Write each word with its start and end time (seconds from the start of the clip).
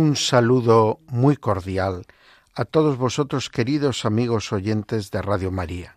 Un 0.00 0.16
saludo 0.16 1.00
muy 1.08 1.36
cordial 1.36 2.06
a 2.54 2.64
todos 2.64 2.96
vosotros 2.96 3.50
queridos 3.50 4.06
amigos 4.06 4.50
oyentes 4.50 5.10
de 5.10 5.20
Radio 5.20 5.50
María. 5.50 5.94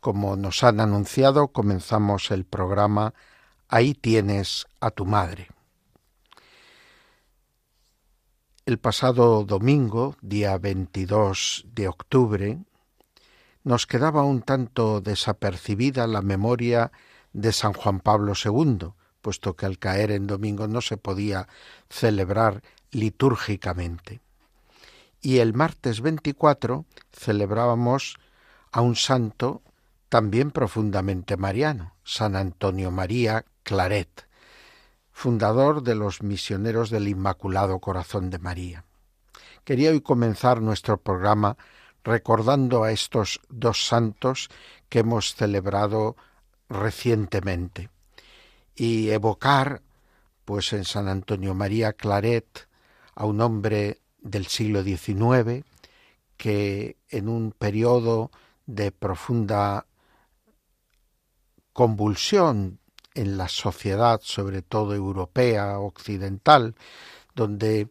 Como 0.00 0.36
nos 0.36 0.64
han 0.64 0.80
anunciado, 0.80 1.48
comenzamos 1.48 2.30
el 2.30 2.46
programa 2.46 3.12
Ahí 3.68 3.92
tienes 3.92 4.64
a 4.80 4.90
tu 4.90 5.04
madre. 5.04 5.48
El 8.64 8.78
pasado 8.78 9.44
domingo, 9.44 10.16
día 10.22 10.56
22 10.56 11.66
de 11.74 11.88
octubre, 11.88 12.58
nos 13.64 13.86
quedaba 13.86 14.22
un 14.22 14.40
tanto 14.40 15.02
desapercibida 15.02 16.06
la 16.06 16.22
memoria 16.22 16.90
de 17.34 17.52
San 17.52 17.74
Juan 17.74 18.00
Pablo 18.00 18.32
II, 18.32 18.94
puesto 19.20 19.56
que 19.56 19.66
al 19.66 19.78
caer 19.78 20.10
en 20.12 20.26
domingo 20.26 20.68
no 20.68 20.80
se 20.80 20.96
podía 20.96 21.48
celebrar 21.90 22.62
litúrgicamente. 22.90 24.20
Y 25.20 25.38
el 25.38 25.54
martes 25.54 26.00
24 26.00 26.84
celebrábamos 27.12 28.16
a 28.72 28.80
un 28.80 28.96
santo 28.96 29.62
también 30.08 30.50
profundamente 30.50 31.36
mariano, 31.36 31.94
San 32.04 32.36
Antonio 32.36 32.90
María 32.90 33.44
Claret, 33.62 34.28
fundador 35.12 35.82
de 35.82 35.94
los 35.94 36.22
misioneros 36.22 36.90
del 36.90 37.08
Inmaculado 37.08 37.80
Corazón 37.80 38.30
de 38.30 38.38
María. 38.38 38.84
Quería 39.64 39.90
hoy 39.90 40.00
comenzar 40.00 40.62
nuestro 40.62 40.98
programa 40.98 41.56
recordando 42.04 42.84
a 42.84 42.92
estos 42.92 43.40
dos 43.48 43.86
santos 43.86 44.48
que 44.88 45.00
hemos 45.00 45.34
celebrado 45.34 46.16
recientemente 46.68 47.90
y 48.76 49.10
evocar 49.10 49.82
pues 50.44 50.72
en 50.72 50.84
San 50.84 51.08
Antonio 51.08 51.54
María 51.54 51.92
Claret 51.94 52.68
a 53.16 53.24
un 53.24 53.40
hombre 53.40 54.00
del 54.20 54.46
siglo 54.46 54.84
XIX 54.84 55.64
que 56.36 56.96
en 57.08 57.28
un 57.28 57.50
periodo 57.52 58.30
de 58.66 58.92
profunda 58.92 59.86
convulsión 61.72 62.78
en 63.14 63.38
la 63.38 63.48
sociedad, 63.48 64.20
sobre 64.22 64.62
todo 64.62 64.94
europea, 64.94 65.78
occidental, 65.78 66.74
donde 67.34 67.88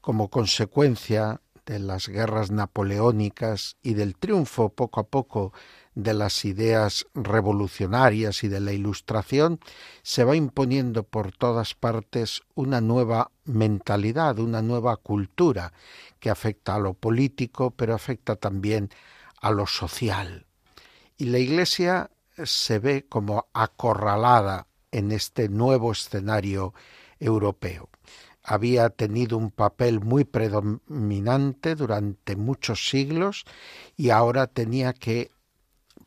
como 0.00 0.28
consecuencia 0.28 1.40
de 1.68 1.78
las 1.78 2.08
guerras 2.08 2.50
napoleónicas 2.50 3.76
y 3.82 3.92
del 3.92 4.16
triunfo 4.16 4.70
poco 4.70 5.00
a 5.00 5.06
poco 5.06 5.52
de 5.94 6.14
las 6.14 6.46
ideas 6.46 7.06
revolucionarias 7.14 8.42
y 8.42 8.48
de 8.48 8.60
la 8.60 8.72
ilustración, 8.72 9.60
se 10.02 10.24
va 10.24 10.34
imponiendo 10.34 11.02
por 11.02 11.32
todas 11.32 11.74
partes 11.74 12.40
una 12.54 12.80
nueva 12.80 13.32
mentalidad, 13.44 14.38
una 14.38 14.62
nueva 14.62 14.96
cultura 14.96 15.74
que 16.20 16.30
afecta 16.30 16.76
a 16.76 16.78
lo 16.78 16.94
político, 16.94 17.70
pero 17.72 17.94
afecta 17.94 18.36
también 18.36 18.88
a 19.42 19.50
lo 19.50 19.66
social. 19.66 20.46
Y 21.18 21.26
la 21.26 21.38
Iglesia 21.38 22.10
se 22.44 22.78
ve 22.78 23.04
como 23.06 23.46
acorralada 23.52 24.68
en 24.90 25.12
este 25.12 25.50
nuevo 25.50 25.92
escenario 25.92 26.72
europeo. 27.20 27.90
Había 28.42 28.90
tenido 28.90 29.36
un 29.36 29.50
papel 29.50 30.00
muy 30.00 30.24
predominante 30.24 31.74
durante 31.74 32.36
muchos 32.36 32.88
siglos 32.88 33.44
y 33.96 34.10
ahora 34.10 34.46
tenía 34.46 34.92
que, 34.92 35.30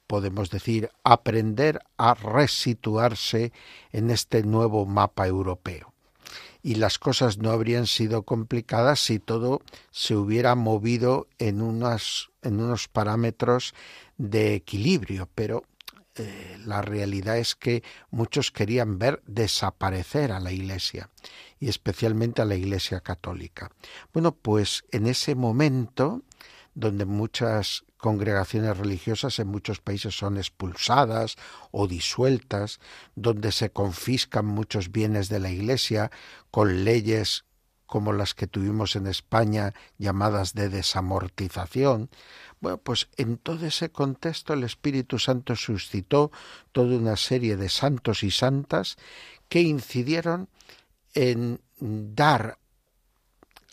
podemos 0.07 0.49
decir, 0.49 0.89
aprender 1.03 1.81
a 1.97 2.13
resituarse 2.13 3.51
en 3.91 4.09
este 4.09 4.43
nuevo 4.43 4.85
mapa 4.85 5.27
europeo. 5.27 5.93
Y 6.63 6.75
las 6.75 6.99
cosas 6.99 7.37
no 7.37 7.51
habrían 7.51 7.87
sido 7.87 8.23
complicadas 8.23 8.99
si 8.99 9.19
todo 9.19 9.61
se 9.89 10.15
hubiera 10.15 10.55
movido 10.55 11.27
en, 11.39 11.59
en 11.59 12.59
unos 12.59 12.87
parámetros 12.87 13.73
de 14.17 14.53
equilibrio, 14.53 15.27
pero 15.33 15.63
eh, 16.16 16.57
la 16.66 16.81
realidad 16.81 17.38
es 17.38 17.55
que 17.55 17.83
muchos 18.09 18.51
querían 18.51 18.99
ver 18.99 19.22
desaparecer 19.25 20.31
a 20.31 20.39
la 20.39 20.51
Iglesia 20.51 21.09
y 21.59 21.69
especialmente 21.69 22.41
a 22.41 22.45
la 22.45 22.55
Iglesia 22.55 22.99
católica. 22.99 23.72
Bueno, 24.13 24.33
pues 24.33 24.83
en 24.91 25.07
ese 25.07 25.35
momento 25.35 26.23
donde 26.73 27.05
muchas 27.05 27.85
congregaciones 27.97 28.77
religiosas 28.77 29.39
en 29.39 29.47
muchos 29.47 29.79
países 29.79 30.17
son 30.17 30.38
expulsadas 30.38 31.35
o 31.72 31.88
disueltas, 31.88 32.79
donde 33.16 33.51
se 33.51 33.72
confiscan 33.72 34.45
muchos 34.45 34.91
bienes 34.91 35.29
de 35.29 35.39
la 35.39 35.51
Iglesia 35.51 36.11
con 36.49 36.83
leyes 36.83 37.45
como 37.85 38.13
las 38.13 38.33
que 38.33 38.47
tuvimos 38.47 38.95
en 38.95 39.05
España 39.05 39.73
llamadas 39.97 40.53
de 40.53 40.69
desamortización, 40.69 42.09
bueno, 42.61 42.77
pues 42.77 43.09
en 43.17 43.38
todo 43.38 43.66
ese 43.66 43.91
contexto 43.91 44.53
el 44.53 44.63
Espíritu 44.63 45.17
Santo 45.17 45.55
suscitó 45.55 46.31
toda 46.72 46.95
una 46.95 47.17
serie 47.17 47.57
de 47.57 47.69
santos 47.69 48.23
y 48.23 48.29
santas 48.29 48.97
que 49.49 49.61
incidieron 49.61 50.47
en 51.13 51.59
dar 51.79 52.59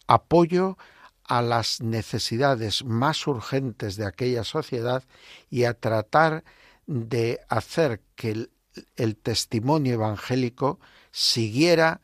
apoyo 0.06 0.78
a 1.25 1.43
las 1.43 1.82
necesidades 1.82 2.82
más 2.82 3.26
urgentes 3.26 3.97
de 3.97 4.06
aquella 4.06 4.43
sociedad 4.43 5.05
y 5.50 5.65
a 5.65 5.75
tratar 5.75 6.43
de 6.87 7.41
hacer 7.50 8.00
que 8.16 8.31
el, 8.31 8.50
el 8.97 9.16
testimonio 9.16 9.94
evangélico 9.94 10.81
siguiera 11.12 12.00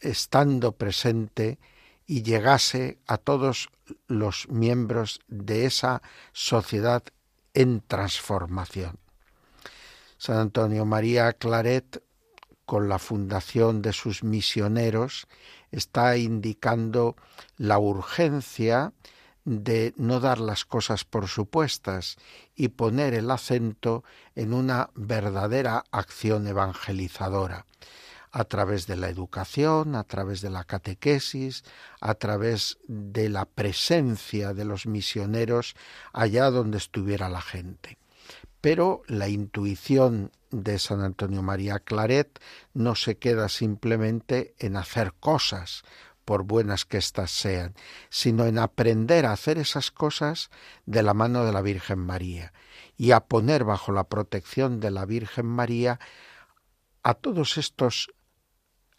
estando 0.00 0.72
presente 0.72 1.58
y 2.06 2.22
llegase 2.22 2.98
a 3.06 3.18
todos 3.18 3.68
los 4.06 4.48
miembros 4.48 5.20
de 5.28 5.66
esa 5.66 6.02
sociedad 6.32 7.02
en 7.52 7.80
transformación. 7.80 8.98
San 10.18 10.38
Antonio 10.38 10.84
María 10.84 11.32
Claret, 11.32 12.02
con 12.64 12.88
la 12.88 12.98
fundación 12.98 13.82
de 13.82 13.92
sus 13.92 14.24
misioneros, 14.24 15.26
está 15.70 16.16
indicando 16.16 17.16
la 17.56 17.78
urgencia 17.78 18.92
de 19.44 19.92
no 19.96 20.20
dar 20.20 20.40
las 20.40 20.64
cosas 20.64 21.04
por 21.04 21.28
supuestas 21.28 22.16
y 22.54 22.68
poner 22.68 23.12
el 23.12 23.30
acento 23.30 24.02
en 24.34 24.54
una 24.54 24.88
verdadera 24.94 25.84
acción 25.90 26.46
evangelizadora 26.46 27.66
a 28.36 28.42
través 28.42 28.88
de 28.88 28.96
la 28.96 29.08
educación, 29.08 29.94
a 29.94 30.02
través 30.02 30.40
de 30.40 30.50
la 30.50 30.64
catequesis, 30.64 31.62
a 32.00 32.14
través 32.14 32.78
de 32.88 33.28
la 33.28 33.44
presencia 33.44 34.52
de 34.54 34.64
los 34.64 34.86
misioneros 34.86 35.76
allá 36.12 36.50
donde 36.50 36.78
estuviera 36.78 37.28
la 37.28 37.40
gente. 37.40 37.96
Pero 38.60 39.02
la 39.06 39.28
intuición 39.28 40.32
de 40.50 40.80
San 40.80 41.00
Antonio 41.02 41.42
María 41.42 41.78
Claret 41.78 42.40
no 42.72 42.96
se 42.96 43.18
queda 43.18 43.48
simplemente 43.48 44.56
en 44.58 44.76
hacer 44.76 45.12
cosas, 45.20 45.84
por 46.24 46.42
buenas 46.42 46.86
que 46.86 46.96
éstas 46.96 47.30
sean, 47.30 47.74
sino 48.08 48.46
en 48.46 48.58
aprender 48.58 49.26
a 49.26 49.32
hacer 49.32 49.58
esas 49.58 49.92
cosas 49.92 50.50
de 50.86 51.04
la 51.04 51.14
mano 51.14 51.44
de 51.44 51.52
la 51.52 51.62
Virgen 51.62 52.00
María 52.00 52.52
y 52.96 53.12
a 53.12 53.20
poner 53.20 53.62
bajo 53.62 53.92
la 53.92 54.04
protección 54.04 54.80
de 54.80 54.90
la 54.90 55.04
Virgen 55.04 55.46
María 55.46 56.00
a 57.04 57.14
todos 57.14 57.58
estos 57.58 58.10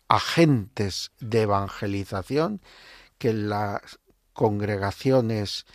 agentes 0.07 1.11
de 1.19 1.43
evangelización 1.43 2.61
que 3.17 3.33
las 3.33 3.99
congregaciones 4.33 5.65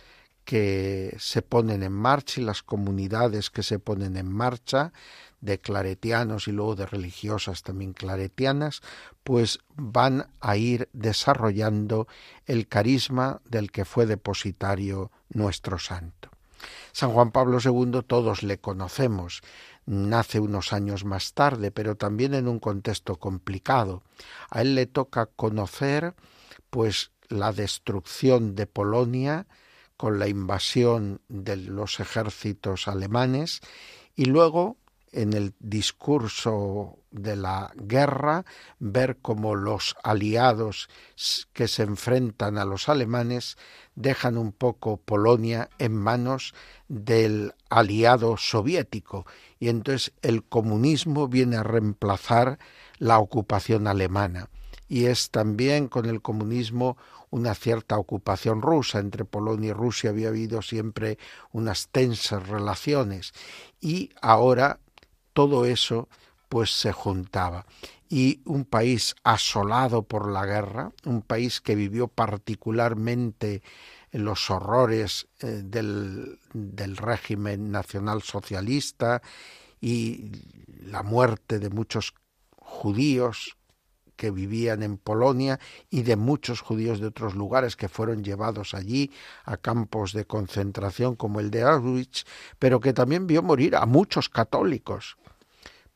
que 0.45 1.15
se 1.19 1.41
ponen 1.41 1.83
en 1.83 1.93
marcha 1.93 2.41
y 2.41 2.43
las 2.43 2.63
comunidades 2.63 3.49
que 3.49 3.63
se 3.63 3.79
ponen 3.79 4.17
en 4.17 4.31
marcha 4.31 4.91
de 5.39 5.59
claretianos 5.59 6.47
y 6.47 6.51
luego 6.51 6.75
de 6.75 6.85
religiosas 6.85 7.63
también 7.63 7.93
claretianas, 7.93 8.81
pues 9.23 9.59
van 9.75 10.27
a 10.39 10.55
ir 10.55 10.87
desarrollando 10.93 12.07
el 12.45 12.67
carisma 12.67 13.41
del 13.45 13.71
que 13.71 13.85
fue 13.85 14.05
depositario 14.05 15.11
nuestro 15.29 15.79
santo. 15.79 16.29
San 16.91 17.11
Juan 17.11 17.31
Pablo 17.31 17.57
II 17.63 18.03
todos 18.05 18.43
le 18.43 18.59
conocemos 18.59 19.41
nace 19.85 20.39
unos 20.39 20.73
años 20.73 21.05
más 21.05 21.33
tarde, 21.33 21.71
pero 21.71 21.95
también 21.95 22.33
en 22.33 22.47
un 22.47 22.59
contexto 22.59 23.17
complicado. 23.17 24.03
A 24.49 24.61
él 24.61 24.75
le 24.75 24.85
toca 24.85 25.25
conocer 25.25 26.15
pues 26.69 27.11
la 27.29 27.51
destrucción 27.51 28.55
de 28.55 28.67
Polonia 28.67 29.47
con 29.97 30.19
la 30.19 30.27
invasión 30.27 31.21
de 31.29 31.57
los 31.57 31.99
ejércitos 31.99 32.87
alemanes 32.87 33.61
y 34.15 34.25
luego 34.25 34.77
en 35.11 35.33
el 35.33 35.53
discurso 35.59 36.99
de 37.11 37.35
la 37.35 37.71
guerra, 37.75 38.45
ver 38.79 39.17
cómo 39.21 39.55
los 39.55 39.95
aliados 40.03 40.89
que 41.53 41.67
se 41.67 41.83
enfrentan 41.83 42.57
a 42.57 42.65
los 42.65 42.87
alemanes 42.87 43.57
dejan 43.95 44.37
un 44.37 44.53
poco 44.53 44.97
Polonia 44.97 45.69
en 45.77 45.95
manos 45.95 46.53
del 46.87 47.53
aliado 47.69 48.37
soviético. 48.37 49.25
Y 49.59 49.67
entonces 49.69 50.13
el 50.21 50.43
comunismo 50.43 51.27
viene 51.27 51.57
a 51.57 51.63
reemplazar 51.63 52.57
la 52.97 53.19
ocupación 53.19 53.87
alemana. 53.87 54.49
Y 54.87 55.05
es 55.05 55.29
también 55.31 55.87
con 55.87 56.05
el 56.05 56.21
comunismo 56.21 56.97
una 57.29 57.55
cierta 57.55 57.97
ocupación 57.97 58.61
rusa. 58.61 58.99
Entre 58.99 59.23
Polonia 59.23 59.69
y 59.69 59.73
Rusia 59.73 60.09
había 60.09 60.29
habido 60.29 60.61
siempre 60.61 61.17
unas 61.51 61.87
tensas 61.89 62.47
relaciones. 62.47 63.33
Y 63.79 64.11
ahora 64.21 64.79
todo 65.33 65.65
eso 65.65 66.07
pues 66.49 66.71
se 66.71 66.91
juntaba. 66.91 67.65
Y 68.09 68.41
un 68.43 68.65
país 68.65 69.15
asolado 69.23 70.03
por 70.03 70.29
la 70.29 70.45
guerra, 70.45 70.91
un 71.05 71.21
país 71.21 71.61
que 71.61 71.75
vivió 71.75 72.09
particularmente 72.09 73.63
los 74.11 74.49
horrores 74.49 75.29
eh, 75.39 75.61
del, 75.63 76.39
del 76.53 76.97
régimen 76.97 77.71
nacional 77.71 78.21
socialista 78.21 79.21
y 79.79 80.31
la 80.83 81.03
muerte 81.03 81.59
de 81.59 81.69
muchos 81.69 82.13
judíos 82.57 83.55
que 84.17 84.29
vivían 84.29 84.83
en 84.83 84.97
Polonia 84.97 85.59
y 85.89 86.03
de 86.03 86.15
muchos 86.15 86.61
judíos 86.61 86.99
de 86.99 87.07
otros 87.07 87.33
lugares 87.33 87.75
que 87.75 87.89
fueron 87.89 88.23
llevados 88.23 88.73
allí 88.73 89.09
a 89.45 89.57
campos 89.57 90.13
de 90.13 90.25
concentración 90.25 91.15
como 91.15 91.39
el 91.39 91.49
de 91.49 91.63
Auschwitz, 91.63 92.25
pero 92.59 92.79
que 92.81 92.93
también 92.93 93.25
vio 93.25 93.41
morir 93.41 93.75
a 93.75 93.85
muchos 93.85 94.29
católicos 94.29 95.17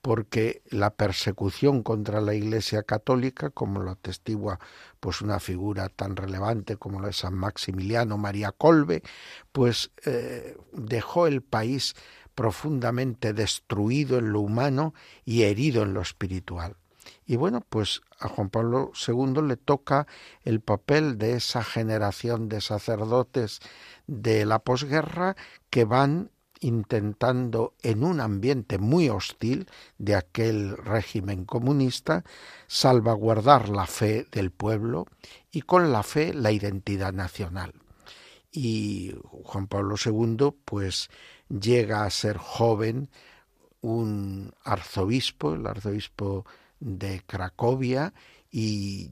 porque 0.05 0.61
la 0.69 0.91
persecución 0.91 1.81
contra 1.81 2.21
la 2.21 2.35
Iglesia 2.35 2.83
católica, 2.83 3.49
como 3.49 3.79
lo 3.79 3.89
atestigua 3.89 4.59
pues 4.99 5.21
una 5.21 5.39
figura 5.39 5.89
tan 5.89 6.15
relevante 6.15 6.77
como 6.77 7.01
la 7.01 7.07
de 7.07 7.13
San 7.13 7.33
Maximiliano 7.33 8.15
María 8.15 8.51
Colbe, 8.51 9.01
pues 9.51 9.89
eh, 10.05 10.57
dejó 10.73 11.25
el 11.25 11.41
país 11.41 11.95
profundamente 12.35 13.33
destruido 13.33 14.19
en 14.19 14.31
lo 14.31 14.41
humano 14.41 14.93
y 15.23 15.41
herido 15.41 15.81
en 15.81 15.95
lo 15.95 16.01
espiritual. 16.01 16.75
Y 17.25 17.35
bueno, 17.37 17.65
pues 17.67 18.01
a 18.19 18.27
Juan 18.27 18.51
Pablo 18.51 18.91
II 19.07 19.41
le 19.41 19.57
toca 19.57 20.05
el 20.43 20.61
papel 20.61 21.17
de 21.17 21.33
esa 21.33 21.63
generación 21.63 22.47
de 22.47 22.61
sacerdotes 22.61 23.59
de 24.05 24.45
la 24.45 24.59
posguerra 24.59 25.35
que 25.71 25.83
van 25.83 26.29
intentando 26.65 27.75
en 27.83 28.03
un 28.03 28.19
ambiente 28.19 28.79
muy 28.79 29.07
hostil 29.09 29.67
de 29.99 30.15
aquel 30.15 30.75
régimen 30.77 31.45
comunista 31.45 32.23
salvaguardar 32.65 33.69
la 33.69 33.85
fe 33.85 34.25
del 34.31 34.49
pueblo 34.49 35.05
y 35.51 35.61
con 35.61 35.91
la 35.91 36.01
fe 36.01 36.33
la 36.33 36.51
identidad 36.51 37.13
nacional. 37.13 37.73
Y 38.51 39.13
Juan 39.43 39.67
Pablo 39.67 39.95
II 40.03 40.55
pues 40.65 41.09
llega 41.49 42.03
a 42.03 42.09
ser 42.09 42.37
joven 42.37 43.11
un 43.81 44.51
arzobispo, 44.63 45.53
el 45.53 45.67
arzobispo 45.67 46.47
de 46.79 47.21
Cracovia, 47.27 48.11
y 48.57 49.11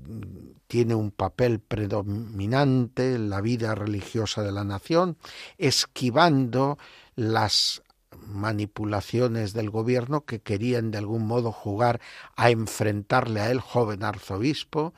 tiene 0.68 0.96
un 0.96 1.12
papel 1.12 1.60
predominante 1.60 3.16
en 3.16 3.30
la 3.30 3.42
vida 3.42 3.76
religiosa 3.76 4.42
de 4.42 4.54
la 4.54 4.64
nación, 4.64 5.18
esquivando 5.58 6.78
las 7.16 7.84
manipulaciones 8.18 9.54
del 9.54 9.70
gobierno 9.70 10.26
que 10.26 10.42
querían 10.42 10.92
de 10.92 11.00
algún 11.00 11.26
modo 11.26 11.52
jugar 11.52 12.00
a 12.36 12.50
enfrentarle 12.50 13.42
a 13.42 13.52
él, 13.52 13.60
joven 13.60 14.04
arzobispo, 14.04 14.94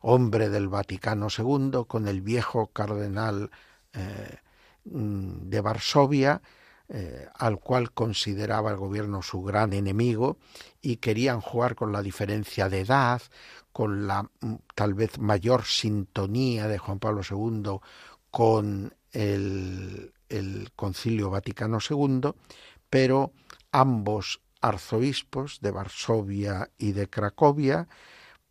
hombre 0.00 0.48
del 0.48 0.68
Vaticano 0.68 1.28
II, 1.36 1.84
con 1.86 2.08
el 2.08 2.22
viejo 2.22 2.68
cardenal 2.68 3.50
eh, 3.92 4.38
de 4.84 5.60
Varsovia, 5.60 6.40
eh, 6.88 7.28
al 7.34 7.60
cual 7.60 7.92
consideraba 7.92 8.70
el 8.70 8.76
gobierno 8.76 9.22
su 9.22 9.42
gran 9.42 9.72
enemigo, 9.72 10.38
y 10.80 10.96
querían 10.96 11.40
jugar 11.40 11.74
con 11.74 11.92
la 11.92 12.02
diferencia 12.02 12.68
de 12.68 12.80
edad, 12.80 13.22
con 13.72 14.06
la 14.06 14.22
mm, 14.22 14.54
tal 14.74 14.94
vez 14.94 15.18
mayor 15.18 15.64
sintonía 15.64 16.66
de 16.66 16.78
Juan 16.78 16.98
Pablo 16.98 17.22
II 17.28 17.78
con 18.30 18.94
el, 19.12 20.12
el 20.30 20.70
Concilio 20.74 21.28
Vaticano 21.30 21.78
II, 21.78 22.32
pero 22.88 23.32
ambos 23.72 24.40
arzobispos 24.60 25.60
de 25.60 25.70
Varsovia 25.70 26.70
y 26.78 26.92
de 26.92 27.08
Cracovia, 27.08 27.88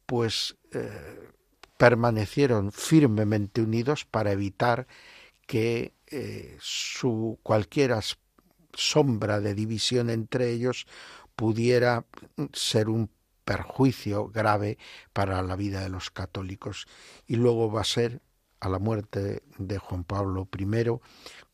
pues 0.06 0.58
eh, 0.72 1.31
permanecieron 1.78 2.72
firmemente 2.72 3.62
unidos 3.62 4.06
para 4.06 4.31
evitar 4.31 4.88
que 5.48 5.94
eh, 6.08 6.58
su 6.60 7.40
cualquiera 7.44 8.02
sombra 8.74 9.40
de 9.40 9.56
división 9.56 10.10
entre 10.10 10.52
ellos 10.52 10.88
pudiera 11.36 12.06
ser 12.54 12.90
un 12.90 13.10
perjuicio 13.46 14.28
grave 14.28 14.78
para 15.14 15.42
la 15.42 15.56
vida 15.56 15.82
de 15.82 15.90
los 15.90 16.12
católicos. 16.12 16.86
Y 17.25 17.36
luego 17.36 17.72
va 17.72 17.82
a 17.82 17.86
ser, 17.86 18.22
a 18.60 18.70
la 18.70 18.78
muerte 18.78 19.42
de 19.58 19.78
Juan 19.80 20.04
Pablo 20.04 20.48
I, 20.56 20.66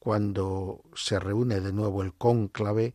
cuando 0.05 0.83
se 0.93 1.17
reúne 1.17 1.61
de 1.61 1.73
nuevo 1.73 2.03
el 2.03 2.13
cónclave, 2.13 2.93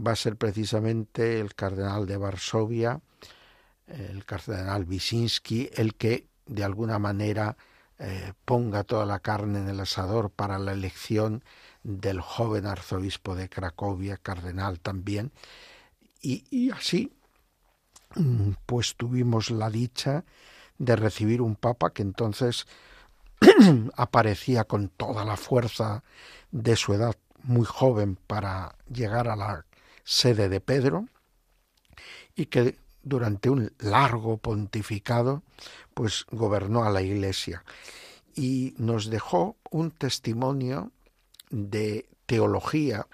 va 0.00 0.12
a 0.12 0.16
ser 0.16 0.36
precisamente 0.36 1.38
el 1.38 1.54
cardenal 1.54 2.06
de 2.06 2.16
Varsovia, 2.16 3.02
el 3.86 4.24
cardenal 4.24 4.84
Wyszynski, 4.88 5.68
el 5.74 5.96
que 5.96 6.28
de 6.46 6.64
alguna 6.64 6.98
manera 6.98 7.58
eh, 7.98 8.32
ponga 8.46 8.84
toda 8.84 9.04
la 9.04 9.18
carne 9.18 9.58
en 9.58 9.68
el 9.68 9.80
asador 9.80 10.30
para 10.30 10.58
la 10.58 10.72
elección 10.72 11.44
del 11.82 12.22
joven 12.22 12.64
arzobispo 12.64 13.34
de 13.34 13.50
Cracovia, 13.50 14.16
cardenal 14.16 14.80
también, 14.80 15.32
y, 16.22 16.70
así 16.70 17.12
mm, 18.14 18.52
pues 18.64 18.96
tuvimos 18.96 19.50
la 19.50 19.68
dicha 19.68 20.24
de 20.78 20.96
recibir 20.96 21.42
un 21.42 21.54
papa 21.54 21.92
que 21.92 22.00
entonces 22.00 22.66
aparecía 23.96 24.64
con 24.64 24.88
toda 24.88 25.24
la 25.24 25.36
fuerza 25.36 26.02
de 26.50 26.76
su 26.76 26.94
edad 26.94 27.16
muy 27.42 27.64
joven 27.64 28.16
para 28.26 28.76
llegar 28.92 29.28
a 29.28 29.36
la 29.36 29.66
sede 30.04 30.48
de 30.48 30.60
Pedro 30.60 31.06
y 32.34 32.46
que 32.46 32.78
durante 33.02 33.50
un 33.50 33.72
largo 33.78 34.38
pontificado 34.38 35.42
pues 35.94 36.26
gobernó 36.30 36.84
a 36.84 36.90
la 36.90 37.02
iglesia. 37.02 37.64
Y 38.34 38.74
nos 38.76 39.08
dejó 39.08 39.56
un 39.70 39.90
testimonio 39.90 40.92
de 41.50 42.08
teología 42.26 43.06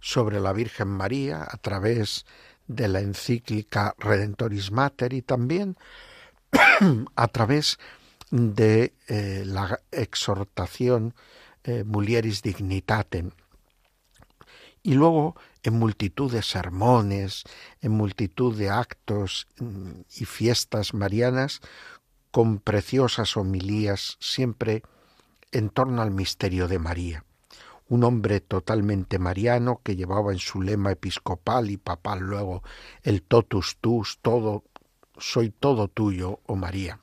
sobre 0.00 0.40
la 0.40 0.52
Virgen 0.52 0.88
María 0.88 1.42
a 1.42 1.56
través 1.56 2.26
de 2.66 2.88
la 2.88 3.00
encíclica 3.00 3.94
Redentoris 3.98 4.70
Mater 4.70 5.12
y 5.12 5.22
también 5.22 5.76
a 7.16 7.28
través 7.28 7.78
de 8.32 8.94
eh, 9.08 9.44
la 9.46 9.78
exhortación 9.90 11.14
eh, 11.64 11.84
Mulieris 11.84 12.42
Dignitatem. 12.42 13.30
Y 14.82 14.94
luego 14.94 15.36
en 15.62 15.78
multitud 15.78 16.32
de 16.32 16.42
sermones, 16.42 17.44
en 17.82 17.92
multitud 17.92 18.56
de 18.56 18.70
actos 18.70 19.46
mm, 19.58 20.00
y 20.16 20.24
fiestas 20.24 20.94
marianas, 20.94 21.60
con 22.30 22.58
preciosas 22.58 23.36
homilías, 23.36 24.16
siempre 24.18 24.82
en 25.52 25.68
torno 25.68 26.00
al 26.00 26.10
misterio 26.10 26.68
de 26.68 26.78
María. 26.78 27.24
Un 27.88 28.02
hombre 28.02 28.40
totalmente 28.40 29.18
mariano 29.18 29.82
que 29.84 29.94
llevaba 29.94 30.32
en 30.32 30.38
su 30.38 30.62
lema 30.62 30.90
episcopal 30.90 31.70
y 31.70 31.76
papal 31.76 32.20
luego 32.20 32.62
el 33.02 33.20
totus 33.20 33.76
tus, 33.76 34.18
todo, 34.22 34.64
soy 35.18 35.50
todo 35.50 35.88
tuyo, 35.88 36.40
oh 36.46 36.56
María. 36.56 37.01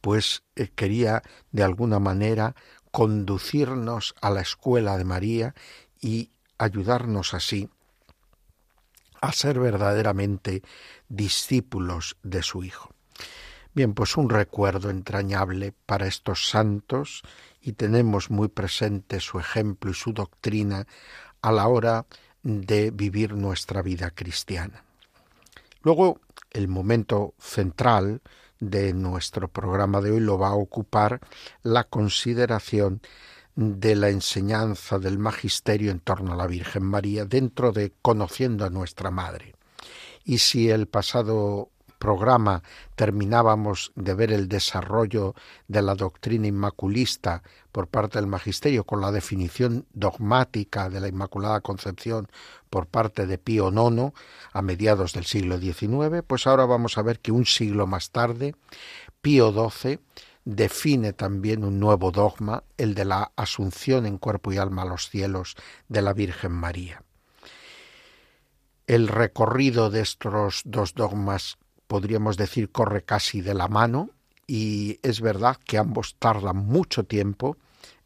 Pues 0.00 0.42
eh, 0.54 0.68
quería 0.74 1.22
de 1.52 1.62
alguna 1.62 1.98
manera 1.98 2.54
conducirnos 2.90 4.14
a 4.20 4.30
la 4.30 4.40
escuela 4.40 4.96
de 4.96 5.04
María 5.04 5.54
y 6.00 6.30
ayudarnos 6.58 7.34
así 7.34 7.68
a 9.20 9.32
ser 9.32 9.58
verdaderamente 9.58 10.62
discípulos 11.08 12.16
de 12.22 12.42
su 12.42 12.64
Hijo. 12.64 12.90
Bien, 13.74 13.92
pues 13.92 14.16
un 14.16 14.30
recuerdo 14.30 14.88
entrañable 14.88 15.74
para 15.84 16.06
estos 16.06 16.48
santos 16.48 17.22
y 17.60 17.72
tenemos 17.72 18.30
muy 18.30 18.48
presente 18.48 19.20
su 19.20 19.38
ejemplo 19.38 19.90
y 19.90 19.94
su 19.94 20.12
doctrina 20.14 20.86
a 21.42 21.52
la 21.52 21.68
hora 21.68 22.06
de 22.42 22.90
vivir 22.90 23.34
nuestra 23.34 23.82
vida 23.82 24.10
cristiana. 24.12 24.84
Luego, 25.82 26.20
el 26.52 26.68
momento 26.68 27.34
central 27.38 28.22
de 28.60 28.92
nuestro 28.92 29.48
programa 29.48 30.00
de 30.00 30.12
hoy 30.12 30.20
lo 30.20 30.38
va 30.38 30.48
a 30.48 30.54
ocupar 30.54 31.20
la 31.62 31.84
consideración 31.84 33.00
de 33.54 33.96
la 33.96 34.10
enseñanza 34.10 34.98
del 34.98 35.18
magisterio 35.18 35.90
en 35.90 36.00
torno 36.00 36.32
a 36.32 36.36
la 36.36 36.46
Virgen 36.46 36.84
María 36.84 37.24
dentro 37.24 37.72
de 37.72 37.92
Conociendo 38.02 38.64
a 38.64 38.70
nuestra 38.70 39.10
Madre. 39.10 39.54
Y 40.24 40.38
si 40.38 40.70
el 40.70 40.86
pasado 40.86 41.70
programa 41.98 42.62
terminábamos 42.94 43.92
de 43.94 44.14
ver 44.14 44.32
el 44.32 44.48
desarrollo 44.48 45.34
de 45.68 45.82
la 45.82 45.94
doctrina 45.94 46.46
inmaculista 46.46 47.42
por 47.72 47.88
parte 47.88 48.18
del 48.18 48.26
magisterio 48.26 48.84
con 48.84 49.00
la 49.00 49.12
definición 49.12 49.86
dogmática 49.92 50.88
de 50.88 51.00
la 51.00 51.08
Inmaculada 51.08 51.60
Concepción 51.60 52.28
por 52.70 52.86
parte 52.86 53.26
de 53.26 53.38
Pío 53.38 53.70
IX 53.70 54.12
a 54.52 54.62
mediados 54.62 55.12
del 55.12 55.24
siglo 55.24 55.58
XIX, 55.58 56.22
pues 56.26 56.46
ahora 56.46 56.64
vamos 56.64 56.98
a 56.98 57.02
ver 57.02 57.20
que 57.20 57.32
un 57.32 57.46
siglo 57.46 57.86
más 57.86 58.10
tarde 58.10 58.54
Pío 59.20 59.52
XII 59.52 59.98
define 60.46 61.12
también 61.12 61.64
un 61.64 61.80
nuevo 61.80 62.12
dogma, 62.12 62.62
el 62.78 62.94
de 62.94 63.04
la 63.04 63.32
asunción 63.36 64.06
en 64.06 64.16
cuerpo 64.16 64.52
y 64.52 64.58
alma 64.58 64.82
a 64.82 64.86
los 64.86 65.10
cielos 65.10 65.56
de 65.88 66.00
la 66.00 66.12
Virgen 66.12 66.52
María. 66.52 67.02
El 68.86 69.08
recorrido 69.08 69.90
de 69.90 70.00
estos 70.00 70.62
dos 70.64 70.94
dogmas 70.94 71.58
podríamos 71.86 72.36
decir, 72.36 72.70
corre 72.70 73.02
casi 73.04 73.40
de 73.40 73.54
la 73.54 73.68
mano 73.68 74.10
y 74.46 74.98
es 75.02 75.20
verdad 75.20 75.56
que 75.64 75.78
ambos 75.78 76.16
tardan 76.18 76.56
mucho 76.56 77.04
tiempo 77.04 77.56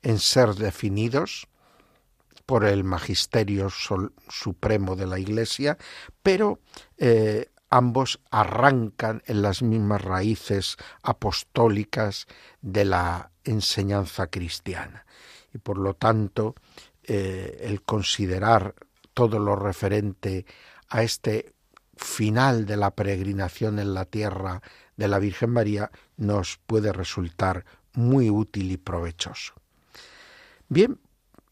en 0.02 0.18
ser 0.18 0.54
definidos 0.54 1.46
por 2.46 2.64
el 2.64 2.82
magisterio 2.82 3.68
supremo 3.70 4.96
de 4.96 5.06
la 5.06 5.18
Iglesia, 5.18 5.78
pero 6.22 6.58
eh, 6.98 7.50
ambos 7.68 8.20
arrancan 8.30 9.22
en 9.26 9.42
las 9.42 9.62
mismas 9.62 10.02
raíces 10.02 10.76
apostólicas 11.02 12.26
de 12.60 12.84
la 12.84 13.30
enseñanza 13.44 14.26
cristiana. 14.26 15.06
Y 15.54 15.58
por 15.58 15.78
lo 15.78 15.94
tanto, 15.94 16.56
eh, 17.04 17.58
el 17.62 17.82
considerar 17.82 18.74
todo 19.14 19.38
lo 19.38 19.56
referente 19.56 20.44
a 20.88 21.02
este 21.02 21.54
final 22.00 22.66
de 22.66 22.76
la 22.76 22.90
peregrinación 22.90 23.78
en 23.78 23.94
la 23.94 24.04
tierra 24.04 24.62
de 24.96 25.08
la 25.08 25.18
Virgen 25.18 25.50
María 25.50 25.90
nos 26.16 26.58
puede 26.66 26.92
resultar 26.92 27.64
muy 27.92 28.30
útil 28.30 28.72
y 28.72 28.76
provechoso. 28.76 29.54
Bien, 30.68 30.98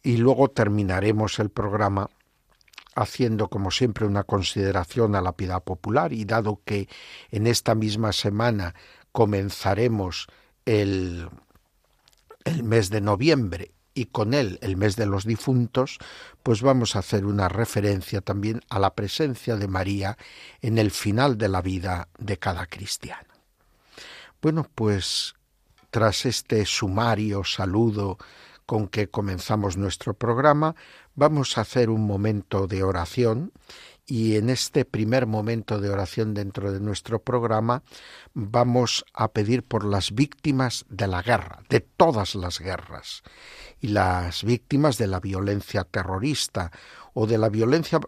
y 0.02 0.16
luego 0.16 0.48
terminaremos 0.48 1.38
el 1.38 1.50
programa 1.50 2.08
haciendo 2.94 3.48
como 3.48 3.70
siempre 3.70 4.06
una 4.06 4.24
consideración 4.24 5.14
a 5.14 5.20
la 5.20 5.36
piedad 5.36 5.62
popular 5.62 6.12
y 6.12 6.24
dado 6.24 6.60
que 6.64 6.88
en 7.30 7.46
esta 7.46 7.74
misma 7.74 8.12
semana 8.12 8.74
comenzaremos 9.12 10.26
el, 10.64 11.28
el 12.44 12.62
mes 12.64 12.90
de 12.90 13.00
noviembre 13.00 13.72
y 13.98 14.06
con 14.06 14.32
él 14.32 14.60
el 14.62 14.76
mes 14.76 14.94
de 14.94 15.06
los 15.06 15.24
difuntos, 15.24 15.98
pues 16.44 16.62
vamos 16.62 16.94
a 16.94 17.00
hacer 17.00 17.26
una 17.26 17.48
referencia 17.48 18.20
también 18.20 18.60
a 18.70 18.78
la 18.78 18.94
presencia 18.94 19.56
de 19.56 19.66
María 19.66 20.16
en 20.62 20.78
el 20.78 20.92
final 20.92 21.36
de 21.36 21.48
la 21.48 21.62
vida 21.62 22.08
de 22.16 22.38
cada 22.38 22.66
cristiano. 22.66 23.28
Bueno, 24.40 24.68
pues 24.72 25.34
tras 25.90 26.26
este 26.26 26.64
sumario 26.64 27.42
saludo 27.42 28.18
con 28.66 28.86
que 28.86 29.08
comenzamos 29.08 29.76
nuestro 29.76 30.14
programa, 30.14 30.76
vamos 31.16 31.58
a 31.58 31.62
hacer 31.62 31.90
un 31.90 32.06
momento 32.06 32.68
de 32.68 32.84
oración 32.84 33.52
y 34.10 34.36
en 34.36 34.48
este 34.48 34.86
primer 34.86 35.26
momento 35.26 35.78
de 35.80 35.90
oración 35.90 36.32
dentro 36.32 36.72
de 36.72 36.80
nuestro 36.80 37.22
programa 37.22 37.82
vamos 38.32 39.04
a 39.12 39.28
pedir 39.28 39.62
por 39.62 39.84
las 39.84 40.12
víctimas 40.12 40.86
de 40.88 41.06
la 41.06 41.20
guerra, 41.20 41.62
de 41.68 41.80
todas 41.80 42.34
las 42.34 42.58
guerras, 42.58 43.22
y 43.80 43.88
las 43.88 44.44
víctimas 44.44 44.96
de 44.96 45.08
la 45.08 45.20
violencia 45.20 45.84
terrorista 45.84 46.72
o 47.12 47.26
de 47.26 47.36
la 47.36 47.50
violencia 47.50 48.00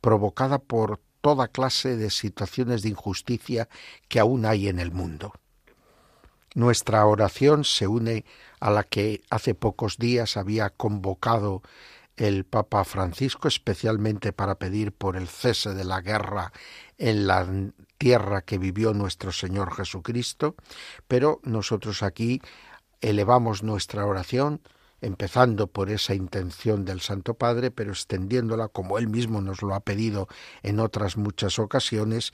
provocada 0.00 0.60
por 0.60 1.00
toda 1.20 1.48
clase 1.48 1.96
de 1.96 2.10
situaciones 2.10 2.82
de 2.82 2.90
injusticia 2.90 3.68
que 4.08 4.20
aún 4.20 4.46
hay 4.46 4.68
en 4.68 4.78
el 4.78 4.92
mundo. 4.92 5.32
Nuestra 6.54 7.04
oración 7.06 7.64
se 7.64 7.88
une 7.88 8.24
a 8.60 8.70
la 8.70 8.84
que 8.84 9.22
hace 9.28 9.54
pocos 9.54 9.96
días 9.96 10.36
había 10.36 10.70
convocado 10.70 11.62
el 12.16 12.44
Papa 12.44 12.84
Francisco, 12.84 13.48
especialmente 13.48 14.32
para 14.32 14.56
pedir 14.56 14.92
por 14.92 15.16
el 15.16 15.28
cese 15.28 15.74
de 15.74 15.84
la 15.84 16.00
guerra 16.00 16.52
en 16.98 17.26
la 17.26 17.46
tierra 17.98 18.42
que 18.42 18.58
vivió 18.58 18.94
nuestro 18.94 19.32
Señor 19.32 19.74
Jesucristo, 19.74 20.54
pero 21.08 21.40
nosotros 21.42 22.02
aquí 22.02 22.40
elevamos 23.00 23.62
nuestra 23.62 24.06
oración, 24.06 24.60
empezando 25.00 25.66
por 25.66 25.90
esa 25.90 26.14
intención 26.14 26.84
del 26.84 27.00
Santo 27.00 27.34
Padre, 27.34 27.70
pero 27.70 27.90
extendiéndola, 27.90 28.68
como 28.68 28.98
él 28.98 29.08
mismo 29.08 29.40
nos 29.40 29.62
lo 29.62 29.74
ha 29.74 29.80
pedido 29.80 30.28
en 30.62 30.78
otras 30.78 31.16
muchas 31.16 31.58
ocasiones, 31.58 32.30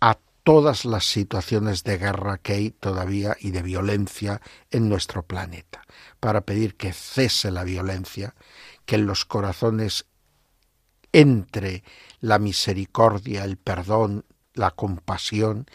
a 0.00 0.18
todas 0.42 0.84
las 0.84 1.04
situaciones 1.04 1.84
de 1.84 1.98
guerra 1.98 2.38
que 2.38 2.54
hay 2.54 2.70
todavía 2.70 3.36
y 3.38 3.50
de 3.50 3.62
violencia 3.62 4.40
en 4.70 4.88
nuestro 4.88 5.22
planeta, 5.22 5.82
para 6.20 6.40
pedir 6.40 6.74
que 6.76 6.92
cese 6.92 7.50
la 7.50 7.64
violencia, 7.64 8.34
que 8.88 8.94
en 8.96 9.04
los 9.04 9.26
corazones 9.26 10.06
entre 11.12 11.84
la 12.20 12.38
misericordia, 12.38 13.44
el 13.44 13.58
perdón, 13.58 14.24
la 14.54 14.70
compasión 14.70 15.66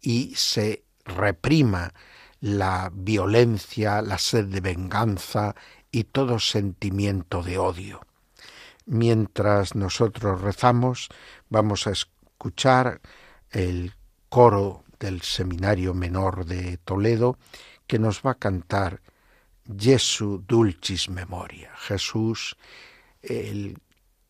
y 0.00 0.36
se 0.36 0.84
reprima 1.04 1.92
la 2.38 2.92
violencia, 2.94 4.02
la 4.02 4.18
sed 4.18 4.44
de 4.44 4.60
venganza 4.60 5.56
y 5.90 6.04
todo 6.04 6.38
sentimiento 6.38 7.42
de 7.42 7.58
odio. 7.58 8.02
Mientras 8.86 9.74
nosotros 9.74 10.40
rezamos, 10.40 11.08
vamos 11.48 11.88
a 11.88 11.90
escuchar 11.90 13.00
el 13.50 13.94
coro 14.28 14.84
del 15.00 15.22
Seminario 15.22 15.92
Menor 15.92 16.46
de 16.46 16.76
Toledo 16.76 17.36
que 17.88 17.98
nos 17.98 18.22
va 18.24 18.30
a 18.30 18.38
cantar 18.38 19.02
Jesu 19.76 20.44
dulcis 20.46 21.08
memoria, 21.08 21.70
Jesús, 21.76 22.56
el, 23.22 23.78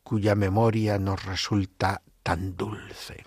cuya 0.02 0.34
memoria 0.34 0.98
nos 0.98 1.24
resulta 1.24 2.02
tan 2.22 2.56
dulce, 2.56 3.24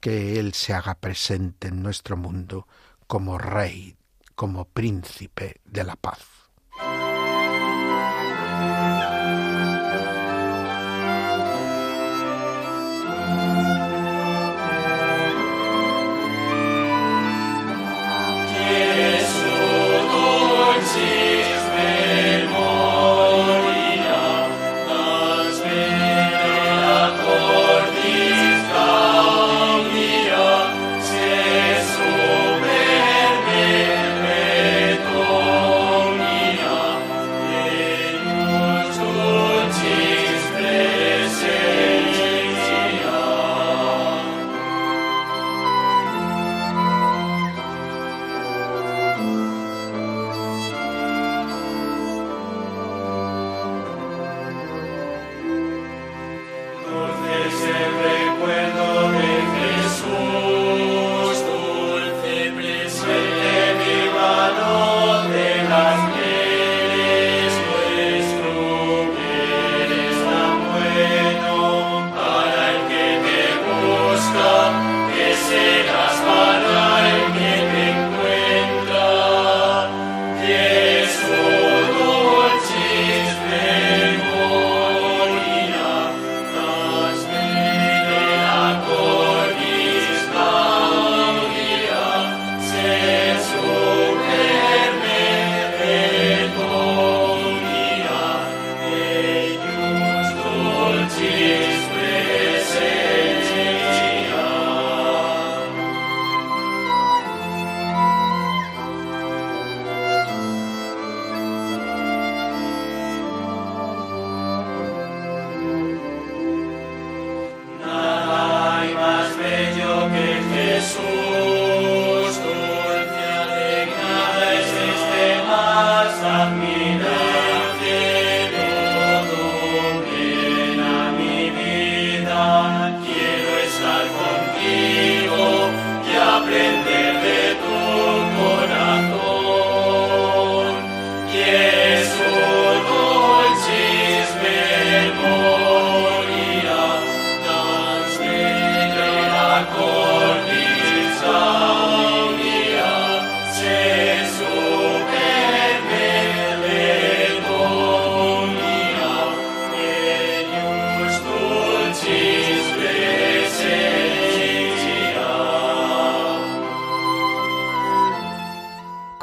que 0.00 0.38
Él 0.38 0.54
se 0.54 0.74
haga 0.74 0.94
presente 0.94 1.68
en 1.68 1.82
nuestro 1.82 2.16
mundo 2.16 2.66
como 3.06 3.38
Rey, 3.38 3.96
como 4.34 4.64
Príncipe 4.66 5.60
de 5.64 5.84
la 5.84 5.96
paz. 5.96 6.20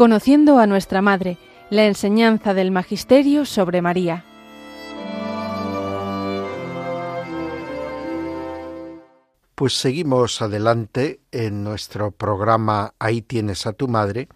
Conociendo 0.08 0.58
a 0.58 0.68
nuestra 0.68 1.02
Madre, 1.02 1.38
la 1.70 1.84
enseñanza 1.84 2.54
del 2.54 2.72
Magisterio 2.72 3.44
sobre 3.44 3.82
María. 3.82 4.24
Pues 9.54 9.74
seguimos 9.74 10.42
adelante 10.42 11.20
en 11.34 11.62
nuestro 11.62 12.12
programa 12.12 12.94
Ahí 13.00 13.22
tienes 13.22 13.68
a 13.68 13.74
tu 13.74 13.90
madre 13.90 14.30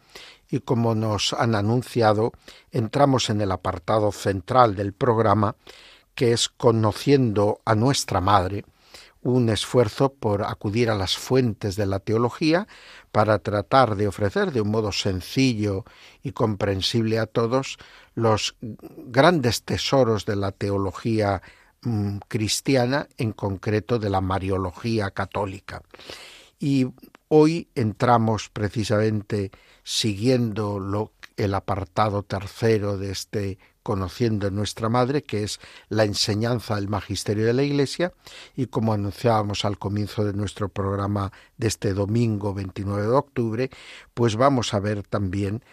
y 0.50 0.60
como 0.60 0.94
nos 0.94 1.32
han 1.32 1.56
anunciado, 1.56 2.34
entramos 2.74 3.30
en 3.30 3.40
el 3.40 3.54
apartado 3.54 4.12
central 4.12 4.76
del 4.76 4.92
programa 4.92 5.56
que 6.16 6.34
es 6.34 6.50
Conociendo 6.50 7.62
a 7.64 7.76
nuestra 7.76 8.20
madre, 8.20 8.66
un 9.24 9.50
esfuerzo 9.50 10.14
por 10.14 10.44
acudir 10.44 10.90
a 10.90 10.96
las 10.96 11.18
fuentes 11.18 11.76
de 11.76 11.86
la 11.86 12.00
teología 12.00 12.68
para 13.12 13.40
tratar 13.40 13.96
de 13.96 14.08
ofrecer 14.08 14.52
de 14.52 14.62
un 14.62 14.72
modo 14.72 14.92
sencillo 14.92 15.86
y 16.24 16.32
comprensible 16.32 17.20
a 17.20 17.28
todos 17.28 17.78
los 18.16 18.56
grandes 18.62 19.64
tesoros 19.64 20.26
de 20.26 20.36
la 20.36 20.52
teología 20.52 21.42
mm, 21.82 22.18
cristiana, 22.28 23.08
en 23.18 23.32
concreto 23.32 24.00
de 24.00 24.10
la 24.10 24.22
Mariología 24.22 25.12
católica. 25.12 25.84
Y 26.60 26.88
hoy 27.28 27.68
entramos 27.76 28.50
precisamente 28.50 29.52
siguiendo 29.84 31.12
el 31.38 31.54
apartado 31.54 32.24
tercero 32.24 32.98
de 32.98 33.12
este 33.12 33.58
conociendo 33.84 34.52
nuestra 34.52 34.90
madre, 34.90 35.24
que 35.24 35.44
es 35.44 35.60
la 35.90 36.04
enseñanza 36.04 36.76
del 36.76 36.88
magisterio 36.88 37.46
de 37.46 37.54
la 37.54 37.64
Iglesia, 37.64 38.14
y 38.56 38.68
como 38.68 38.94
anunciábamos 38.94 39.66
al 39.66 39.78
comienzo 39.78 40.24
de 40.24 40.34
nuestro 40.34 40.70
programa 40.70 41.32
de 41.58 41.68
este 41.68 41.94
domingo 41.94 42.54
29 42.54 43.04
de 43.04 43.08
octubre, 43.10 43.70
pues 44.14 44.36
vamos 44.36 44.74
a 44.74 44.80
ver 44.80 45.04
también 45.04 45.64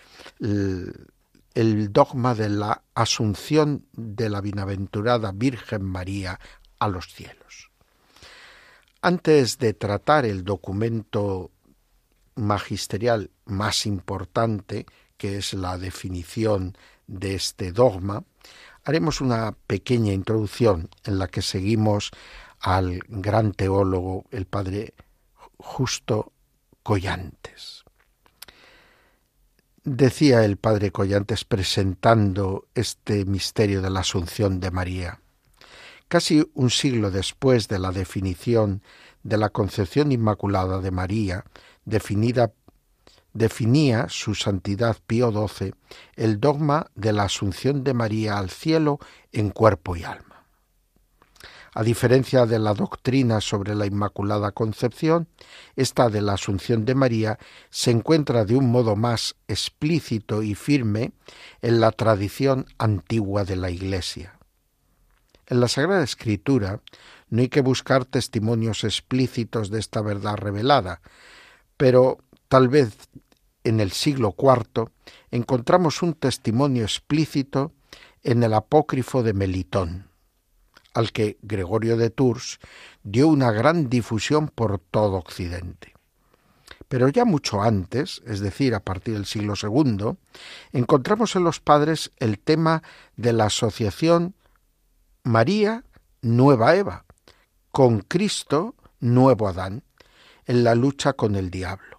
el, 0.40 1.08
el 1.54 1.92
dogma 1.92 2.34
de 2.34 2.48
la 2.48 2.82
asunción 2.94 3.86
de 3.92 4.28
la 4.28 4.40
bienaventurada 4.40 5.32
Virgen 5.32 5.82
María 5.82 6.38
a 6.78 6.88
los 6.88 7.12
cielos. 7.12 7.70
Antes 9.02 9.58
de 9.58 9.74
tratar 9.74 10.24
el 10.24 10.44
documento 10.44 11.50
magisterial 12.34 13.30
más 13.44 13.86
importante, 13.86 14.86
que 15.16 15.38
es 15.38 15.52
la 15.52 15.78
definición 15.78 16.76
de 17.08 17.34
este 17.34 17.72
dogma, 17.72 18.22
haremos 18.84 19.20
una 19.20 19.56
pequeña 19.66 20.12
introducción 20.12 20.88
en 21.04 21.18
la 21.18 21.26
que 21.26 21.42
seguimos 21.42 22.12
al 22.60 23.00
gran 23.08 23.52
teólogo, 23.52 24.24
el 24.30 24.46
padre 24.46 24.94
Justo 25.58 26.32
Collantes. 26.82 27.84
Decía 29.84 30.44
el 30.44 30.56
padre 30.56 30.92
Collantes 30.92 31.44
presentando 31.44 32.66
este 32.74 33.24
misterio 33.24 33.82
de 33.82 33.90
la 33.90 34.00
Asunción 34.00 34.60
de 34.60 34.70
María. 34.70 35.20
Casi 36.08 36.50
un 36.54 36.70
siglo 36.70 37.10
después 37.10 37.68
de 37.68 37.78
la 37.78 37.92
definición 37.92 38.82
de 39.22 39.36
la 39.36 39.50
concepción 39.50 40.12
inmaculada 40.12 40.80
de 40.80 40.90
María, 40.90 41.44
definida 41.84 42.52
definía 43.38 44.06
su 44.08 44.34
santidad 44.34 44.98
Pío 45.06 45.30
XII 45.30 45.72
el 46.16 46.40
dogma 46.40 46.90
de 46.94 47.12
la 47.12 47.24
asunción 47.24 47.84
de 47.84 47.94
María 47.94 48.38
al 48.38 48.50
cielo 48.50 48.98
en 49.32 49.50
cuerpo 49.50 49.96
y 49.96 50.04
alma. 50.04 50.44
A 51.74 51.84
diferencia 51.84 52.44
de 52.44 52.58
la 52.58 52.74
doctrina 52.74 53.40
sobre 53.40 53.74
la 53.74 53.86
Inmaculada 53.86 54.50
Concepción, 54.50 55.28
esta 55.76 56.08
de 56.08 56.22
la 56.22 56.32
Asunción 56.32 56.84
de 56.84 56.96
María 56.96 57.38
se 57.70 57.92
encuentra 57.92 58.44
de 58.44 58.56
un 58.56 58.70
modo 58.72 58.96
más 58.96 59.36
explícito 59.46 60.42
y 60.42 60.56
firme 60.56 61.12
en 61.62 61.80
la 61.80 61.92
tradición 61.92 62.66
antigua 62.78 63.44
de 63.44 63.56
la 63.56 63.70
Iglesia. 63.70 64.38
En 65.46 65.60
la 65.60 65.68
Sagrada 65.68 66.02
Escritura 66.02 66.80
no 67.28 67.42
hay 67.42 67.48
que 67.48 67.60
buscar 67.60 68.04
testimonios 68.04 68.82
explícitos 68.82 69.70
de 69.70 69.78
esta 69.78 70.02
verdad 70.02 70.36
revelada, 70.36 71.00
pero 71.76 72.18
tal 72.48 72.68
vez 72.68 72.96
en 73.68 73.80
el 73.80 73.92
siglo 73.92 74.34
IV 74.38 74.90
encontramos 75.30 76.02
un 76.02 76.14
testimonio 76.14 76.84
explícito 76.84 77.72
en 78.22 78.42
el 78.42 78.54
apócrifo 78.54 79.22
de 79.22 79.34
Melitón, 79.34 80.08
al 80.94 81.12
que 81.12 81.38
Gregorio 81.42 81.96
de 81.96 82.10
Tours 82.10 82.58
dio 83.02 83.28
una 83.28 83.52
gran 83.52 83.88
difusión 83.88 84.48
por 84.48 84.78
todo 84.78 85.16
Occidente. 85.16 85.94
Pero 86.88 87.08
ya 87.08 87.26
mucho 87.26 87.60
antes, 87.60 88.22
es 88.26 88.40
decir, 88.40 88.74
a 88.74 88.80
partir 88.80 89.14
del 89.14 89.26
siglo 89.26 89.52
II, 89.62 90.16
encontramos 90.72 91.36
en 91.36 91.44
los 91.44 91.60
padres 91.60 92.12
el 92.16 92.38
tema 92.38 92.82
de 93.16 93.34
la 93.34 93.46
asociación 93.46 94.34
María 95.22 95.84
Nueva 96.22 96.74
Eva, 96.74 97.04
con 97.70 98.00
Cristo 98.00 98.74
Nuevo 99.00 99.46
Adán, 99.46 99.84
en 100.46 100.64
la 100.64 100.74
lucha 100.74 101.12
con 101.12 101.36
el 101.36 101.50
diablo 101.50 101.97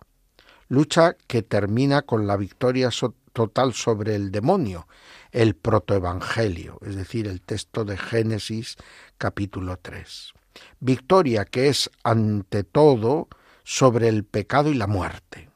lucha 0.69 1.17
que 1.27 1.41
termina 1.41 2.03
con 2.03 2.27
la 2.27 2.37
victoria 2.37 2.89
total 3.33 3.73
sobre 3.73 4.15
el 4.15 4.31
demonio, 4.31 4.87
el 5.31 5.55
protoevangelio, 5.55 6.79
es 6.85 6.95
decir, 6.95 7.27
el 7.27 7.41
texto 7.41 7.85
de 7.85 7.97
Génesis 7.97 8.77
capítulo 9.17 9.77
3. 9.77 10.33
Victoria 10.79 11.45
que 11.45 11.67
es 11.69 11.89
ante 12.03 12.63
todo 12.63 13.27
sobre 13.63 14.07
el 14.07 14.23
pecado 14.23 14.69
y 14.69 14.75
la 14.75 14.87
muerte. 14.87 15.49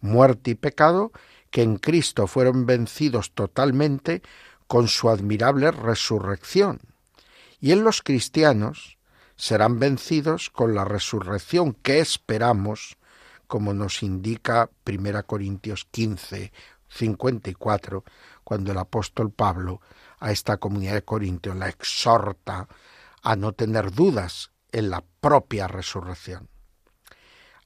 Muerte 0.00 0.50
y 0.50 0.54
pecado 0.54 1.12
que 1.50 1.62
en 1.62 1.76
Cristo 1.76 2.26
fueron 2.26 2.66
vencidos 2.66 3.32
totalmente 3.32 4.22
con 4.66 4.88
su 4.88 5.08
admirable 5.08 5.70
resurrección. 5.70 6.80
Y 7.60 7.72
en 7.72 7.84
los 7.84 8.02
cristianos 8.02 8.98
serán 9.36 9.78
vencidos 9.78 10.50
con 10.50 10.74
la 10.74 10.84
resurrección 10.84 11.72
que 11.74 12.00
esperamos 12.00 12.96
como 13.46 13.74
nos 13.74 14.02
indica 14.02 14.70
1 14.86 15.26
Corintios 15.26 15.86
15, 15.90 16.52
54, 16.88 18.04
cuando 18.42 18.72
el 18.72 18.78
apóstol 18.78 19.30
Pablo 19.30 19.80
a 20.20 20.30
esta 20.30 20.56
comunidad 20.58 20.94
de 20.94 21.04
Corintios 21.04 21.56
la 21.56 21.68
exhorta 21.68 22.68
a 23.22 23.36
no 23.36 23.52
tener 23.52 23.92
dudas 23.92 24.52
en 24.72 24.90
la 24.90 25.04
propia 25.20 25.66
resurrección. 25.66 26.48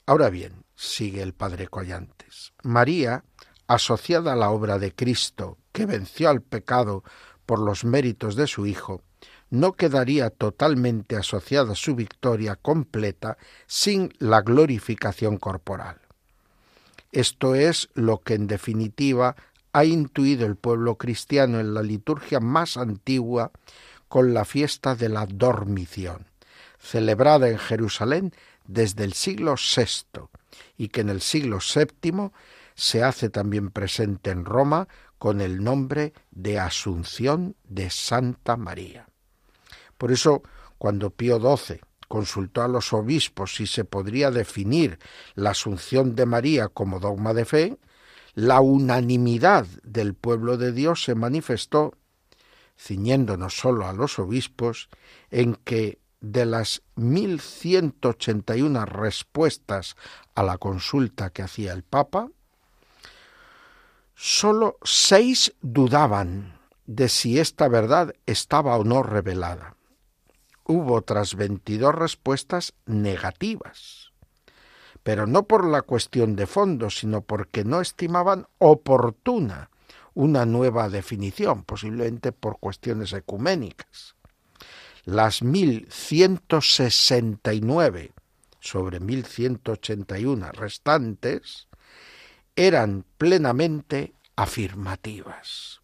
Ahora 0.07 0.31
bien, 0.31 0.64
sigue 0.75 1.23
el 1.23 1.35
padre 1.35 1.69
Collantes, 1.69 2.55
María, 2.62 3.25
asociada 3.67 4.33
a 4.33 4.37
la 4.37 4.51
obra 4.51 4.79
de 4.79 4.95
Cristo, 4.95 5.59
que 5.73 5.85
venció 5.85 6.31
al 6.31 6.41
pecado 6.41 7.05
por 7.45 7.59
los 7.59 7.85
méritos 7.85 8.35
de 8.35 8.47
su 8.47 8.67
Hijo, 8.67 9.03
no 9.51 9.73
quedaría 9.73 10.31
totalmente 10.31 11.17
asociada 11.17 11.75
su 11.75 11.95
victoria 11.95 12.57
completa 12.57 13.39
sin 13.67 14.13
la 14.19 14.43
glorificación 14.43 15.39
corporal. 15.39 16.01
Esto 17.13 17.55
es 17.55 17.89
lo 17.95 18.19
que 18.19 18.35
en 18.35 18.47
definitiva 18.47 19.37
ha 19.73 19.85
intuido 19.85 20.47
el 20.47 20.57
pueblo 20.57 20.97
cristiano 20.97 21.61
en 21.61 21.75
la 21.75 21.83
liturgia 21.83 22.41
más 22.41 22.77
antigua 22.77 23.51
con 24.09 24.35
la 24.35 24.45
fiesta 24.45 24.95
de 24.95 25.09
la 25.09 25.27
dormición, 25.27 26.27
celebrada 26.79 27.49
en 27.49 27.59
Jerusalén 27.59 28.33
desde 28.67 29.05
el 29.05 29.15
siglo 29.15 29.55
VI 29.55 30.29
y 30.77 30.89
que 30.89 31.01
en 31.01 31.09
el 31.09 31.21
siglo 31.21 31.59
VII 31.59 32.31
se 32.75 33.03
hace 33.03 33.29
también 33.31 33.71
presente 33.71 34.31
en 34.31 34.45
Roma 34.45 34.89
con 35.19 35.41
el 35.41 35.63
nombre 35.65 36.13
de 36.31 36.59
Asunción 36.59 37.57
de 37.65 37.91
Santa 37.91 38.57
María. 38.57 39.08
Por 39.99 40.13
eso, 40.13 40.43
cuando 40.79 41.11
Pío 41.11 41.39
XII 41.39 41.81
consultó 42.07 42.63
a 42.63 42.69
los 42.69 42.93
obispos 42.93 43.57
si 43.57 43.67
se 43.67 43.85
podría 43.85 44.31
definir 44.31 44.99
la 45.35 45.51
Asunción 45.51 46.15
de 46.15 46.25
María 46.25 46.69
como 46.69 47.01
dogma 47.01 47.35
de 47.35 47.45
fe, 47.45 47.79
la 48.35 48.61
unanimidad 48.61 49.67
del 49.83 50.15
pueblo 50.15 50.57
de 50.57 50.73
Dios 50.73 51.03
se 51.03 51.17
manifestó, 51.17 51.95
ciñéndonos 52.79 53.59
solo 53.59 53.87
a 53.87 53.93
los 53.93 54.19
obispos, 54.21 54.89
en 55.31 55.57
que 55.57 55.99
de 56.21 56.47
las 56.47 56.83
1181 56.95 58.87
respuestas 58.87 59.97
a 60.35 60.43
la 60.45 60.59
consulta 60.59 61.31
que 61.31 61.43
hacía 61.43 61.73
el 61.73 61.83
Papa, 61.83 62.29
sólo 64.15 64.79
seis 64.85 65.55
dudaban 65.61 66.59
de 66.87 67.09
si 67.09 67.39
esta 67.39 67.69
verdad 67.69 68.15
estaba 68.27 68.77
o 68.77 68.85
no 68.85 69.03
revelada 69.03 69.78
hubo 70.69 70.95
otras 70.95 71.35
22 71.35 71.93
respuestas 71.95 72.73
negativas, 72.87 74.13
pero 75.03 75.27
no 75.27 75.43
por 75.45 75.67
la 75.67 75.83
cuestión 75.83 76.37
de 76.37 76.47
fondo, 76.47 76.89
sino 76.91 77.23
porque 77.23 77.65
no 77.65 77.81
estimaban 77.81 78.47
oportuna 78.59 79.71
una 80.15 80.47
nueva 80.47 80.89
definición, 80.89 81.65
posiblemente 81.65 82.31
por 82.33 82.59
cuestiones 82.59 83.13
ecuménicas. 83.13 84.15
Las 85.05 85.43
1169 85.43 88.13
sobre 88.61 89.01
1181 89.01 90.53
restantes 90.53 91.67
eran 92.57 93.05
plenamente 93.17 94.13
afirmativas. 94.37 95.81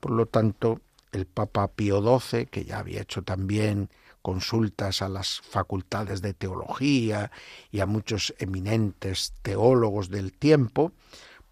Por 0.00 0.10
lo 0.12 0.26
tanto, 0.26 0.80
el 1.16 1.26
Papa 1.26 1.68
Pío 1.68 2.00
XII, 2.00 2.46
que 2.46 2.64
ya 2.64 2.78
había 2.78 3.02
hecho 3.02 3.22
también 3.22 3.90
consultas 4.22 5.02
a 5.02 5.08
las 5.08 5.40
facultades 5.40 6.20
de 6.20 6.34
teología 6.34 7.30
y 7.70 7.80
a 7.80 7.86
muchos 7.86 8.34
eminentes 8.38 9.32
teólogos 9.42 10.10
del 10.10 10.32
tiempo, 10.32 10.92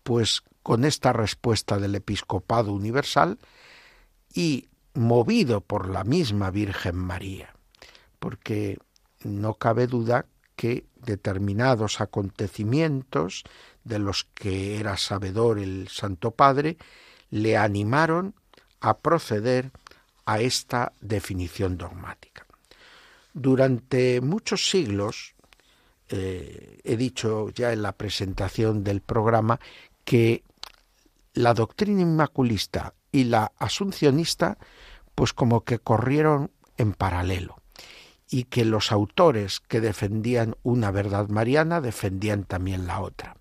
pues 0.03 0.43
con 0.63 0.85
esta 0.85 1.13
respuesta 1.13 1.79
del 1.79 1.95
episcopado 1.95 2.73
universal 2.73 3.39
y 4.35 4.69
movido 4.95 5.61
por 5.61 5.89
la 5.89 6.05
misma 6.05 6.51
Virgen 6.51 6.97
María, 6.97 7.55
porque 8.19 8.79
no 9.23 9.55
cabe 9.55 9.87
duda 9.87 10.27
que 10.57 10.87
determinados 10.97 12.01
acontecimientos 12.01 13.45
de 13.85 13.99
los 13.99 14.25
que 14.35 14.79
era 14.79 14.97
sabedor 14.97 15.59
el 15.59 15.89
Santo 15.89 16.33
Padre 16.33 16.77
le 17.31 17.57
animaron 17.57 18.35
a 18.85 18.99
proceder 18.99 19.71
a 20.27 20.41
esta 20.41 20.93
definición 21.01 21.79
dogmática. 21.79 22.47
Durante 23.33 24.21
muchos 24.21 24.69
siglos, 24.69 25.35
eh, 26.11 26.81
he 26.85 26.97
dicho 26.99 27.49
ya 27.49 27.73
en 27.73 27.81
la 27.81 27.93
presentación 27.93 28.85
del 28.85 29.01
programa, 29.01 29.59
que 30.05 30.43
la 31.33 31.55
doctrina 31.55 32.03
inmaculista 32.03 32.93
y 33.11 33.25
la 33.25 33.53
asuncionista 33.59 34.59
pues 35.15 35.33
como 35.33 35.63
que 35.63 35.79
corrieron 35.79 36.51
en 36.77 36.93
paralelo 36.93 37.63
y 38.29 38.45
que 38.45 38.67
los 38.67 38.93
autores 38.93 39.61
que 39.61 39.81
defendían 39.81 40.57
una 40.63 40.91
verdad 40.91 41.29
mariana 41.29 41.81
defendían 41.81 42.45
también 42.45 42.87
la 42.87 43.01
otra. 43.01 43.39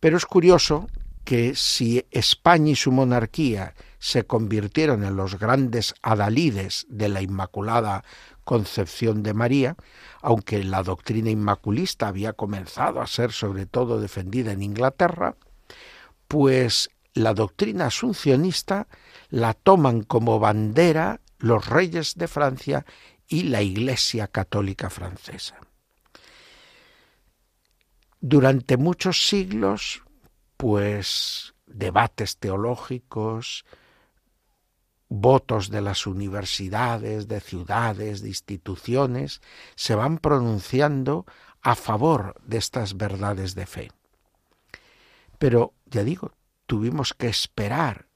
Pero 0.00 0.16
es 0.16 0.26
curioso 0.26 0.88
que 1.24 1.54
si 1.54 2.04
España 2.10 2.72
y 2.72 2.76
su 2.76 2.90
monarquía 2.90 3.74
se 3.98 4.24
convirtieron 4.24 5.04
en 5.04 5.16
los 5.16 5.38
grandes 5.38 5.94
adalides 6.02 6.86
de 6.88 7.08
la 7.08 7.22
Inmaculada 7.22 8.04
Concepción 8.44 9.22
de 9.22 9.34
María, 9.34 9.76
aunque 10.22 10.62
la 10.64 10.82
doctrina 10.82 11.30
inmaculista 11.30 12.08
había 12.08 12.32
comenzado 12.32 13.00
a 13.00 13.06
ser 13.06 13.32
sobre 13.32 13.66
todo 13.66 14.00
defendida 14.00 14.52
en 14.52 14.62
Inglaterra, 14.62 15.36
pues 16.28 16.90
la 17.14 17.34
doctrina 17.34 17.86
asuncionista 17.86 18.86
la 19.28 19.54
toman 19.54 20.02
como 20.02 20.38
bandera 20.38 21.20
los 21.38 21.66
reyes 21.66 22.14
de 22.14 22.28
Francia 22.28 22.86
y 23.26 23.44
la 23.44 23.62
Iglesia 23.62 24.28
Católica 24.28 24.88
francesa. 24.90 25.56
Durante 28.20 28.76
muchos 28.76 29.28
siglos, 29.28 30.02
pues 30.56 31.54
debates 31.66 32.38
teológicos, 32.38 33.64
votos 35.08 35.70
de 35.70 35.80
las 35.80 36.06
universidades, 36.06 37.28
de 37.28 37.40
ciudades, 37.40 38.22
de 38.22 38.28
instituciones, 38.28 39.40
se 39.74 39.94
van 39.94 40.18
pronunciando 40.18 41.24
a 41.62 41.74
favor 41.74 42.34
de 42.44 42.58
estas 42.58 42.96
verdades 42.96 43.54
de 43.54 43.66
fe. 43.66 43.90
Pero, 45.38 45.74
ya 45.86 46.04
digo, 46.04 46.32
tuvimos 46.66 47.14
que 47.14 47.28
esperar, 47.28 48.06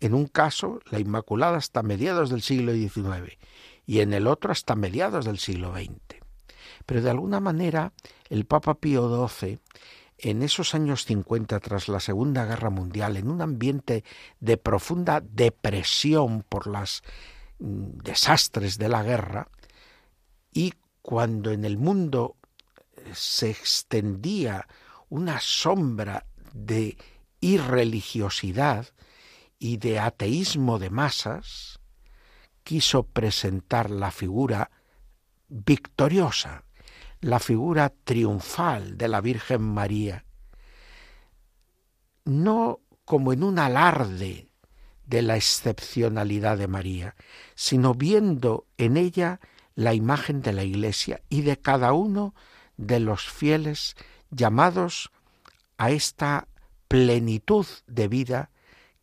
en 0.00 0.14
un 0.14 0.26
caso, 0.26 0.80
la 0.90 1.00
Inmaculada 1.00 1.56
hasta 1.56 1.82
mediados 1.82 2.30
del 2.30 2.42
siglo 2.42 2.72
XIX 2.72 3.38
y 3.86 4.00
en 4.00 4.12
el 4.12 4.26
otro 4.26 4.52
hasta 4.52 4.74
mediados 4.74 5.24
del 5.24 5.38
siglo 5.38 5.72
XX. 5.72 6.20
Pero 6.84 7.02
de 7.02 7.10
alguna 7.10 7.40
manera 7.40 7.92
el 8.28 8.44
Papa 8.44 8.74
Pío 8.74 9.28
XII, 9.28 9.58
en 10.18 10.42
esos 10.42 10.74
años 10.74 11.04
50 11.04 11.60
tras 11.60 11.88
la 11.88 12.00
Segunda 12.00 12.44
Guerra 12.44 12.70
Mundial, 12.70 13.16
en 13.16 13.28
un 13.28 13.42
ambiente 13.42 14.04
de 14.40 14.56
profunda 14.56 15.20
depresión 15.20 16.42
por 16.48 16.66
los 16.66 17.02
mm, 17.58 17.98
desastres 18.02 18.78
de 18.78 18.88
la 18.88 19.02
guerra, 19.02 19.48
y 20.52 20.72
cuando 21.02 21.50
en 21.50 21.64
el 21.64 21.76
mundo 21.78 22.36
eh, 22.96 23.10
se 23.14 23.50
extendía 23.50 24.66
una 25.08 25.40
sombra 25.40 26.26
de 26.52 26.96
irreligiosidad 27.40 28.86
y 29.58 29.76
de 29.76 29.98
ateísmo 29.98 30.78
de 30.78 30.90
masas, 30.90 31.78
quiso 32.62 33.04
presentar 33.04 33.90
la 33.90 34.10
figura 34.10 34.70
victoriosa, 35.48 36.64
la 37.20 37.38
figura 37.38 37.92
triunfal 38.04 38.96
de 38.96 39.08
la 39.08 39.20
Virgen 39.20 39.62
María, 39.62 40.24
no 42.24 42.80
como 43.04 43.32
en 43.32 43.42
un 43.42 43.58
alarde 43.58 44.48
de 45.06 45.22
la 45.22 45.36
excepcionalidad 45.36 46.58
de 46.58 46.68
María, 46.68 47.14
sino 47.54 47.94
viendo 47.94 48.66
en 48.76 48.96
ella 48.96 49.40
la 49.74 49.94
imagen 49.94 50.42
de 50.42 50.52
la 50.52 50.64
Iglesia 50.64 51.22
y 51.28 51.42
de 51.42 51.56
cada 51.58 51.92
uno 51.92 52.34
de 52.76 53.00
los 53.00 53.28
fieles 53.28 53.94
llamados 54.30 55.10
a 55.78 55.90
esta 55.90 56.48
plenitud 56.88 57.66
de 57.86 58.08
vida 58.08 58.50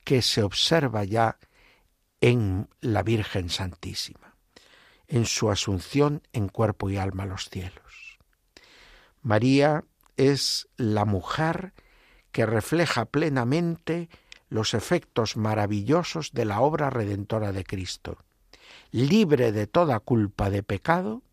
que 0.03 0.21
se 0.21 0.43
observa 0.43 1.03
ya 1.03 1.37
en 2.21 2.69
la 2.81 3.03
Virgen 3.03 3.49
Santísima, 3.49 4.35
en 5.07 5.25
su 5.25 5.49
asunción 5.49 6.21
en 6.33 6.49
cuerpo 6.49 6.89
y 6.89 6.97
alma 6.97 7.23
a 7.23 7.27
los 7.27 7.49
cielos. 7.49 7.82
María 9.23 9.85
es 10.17 10.67
la 10.77 11.05
mujer 11.05 11.73
que 12.31 12.45
refleja 12.45 13.05
plenamente 13.05 14.09
los 14.49 14.73
efectos 14.73 15.37
maravillosos 15.37 16.31
de 16.33 16.45
la 16.45 16.59
obra 16.61 16.89
redentora 16.89 17.51
de 17.51 17.63
Cristo, 17.63 18.17
libre 18.91 19.51
de 19.51 19.65
toda 19.65 19.99
culpa 19.99 20.49
de 20.49 20.61
pecado 20.61 21.23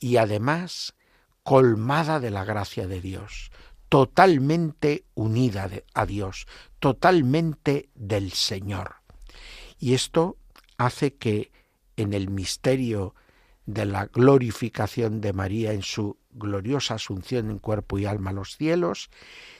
y 0.00 0.16
además 0.16 0.94
colmada 1.42 2.18
de 2.18 2.30
la 2.30 2.44
gracia 2.44 2.88
de 2.88 3.00
Dios, 3.00 3.50
totalmente 3.88 5.04
unida 5.14 5.70
a 5.94 6.06
Dios, 6.06 6.46
totalmente 6.78 7.90
del 7.94 8.32
Señor. 8.32 8.96
Y 9.78 9.94
esto 9.94 10.36
hace 10.78 11.14
que 11.14 11.52
en 11.96 12.14
el 12.14 12.30
misterio 12.30 13.14
de 13.68 13.84
la 13.84 14.06
glorificación 14.06 15.20
de 15.20 15.34
María 15.34 15.74
en 15.74 15.82
su 15.82 16.16
gloriosa 16.30 16.94
asunción 16.94 17.50
en 17.50 17.58
cuerpo 17.58 17.98
y 17.98 18.06
alma 18.06 18.30
a 18.30 18.32
los 18.32 18.56
cielos, 18.56 19.10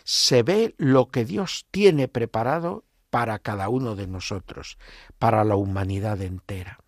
se 0.03 0.43
ve 0.43 0.75
lo 0.79 1.11
que 1.11 1.27
Dios 1.27 1.67
tiene 1.71 2.09
preparado 2.09 2.85
para 3.11 3.39
cada 3.39 3.69
uno 3.69 3.97
de 3.97 4.07
nosotros, 4.07 4.79
para 5.19 5.45
la 5.45 5.57
humanidad 5.57 6.23
entera. 6.23 6.79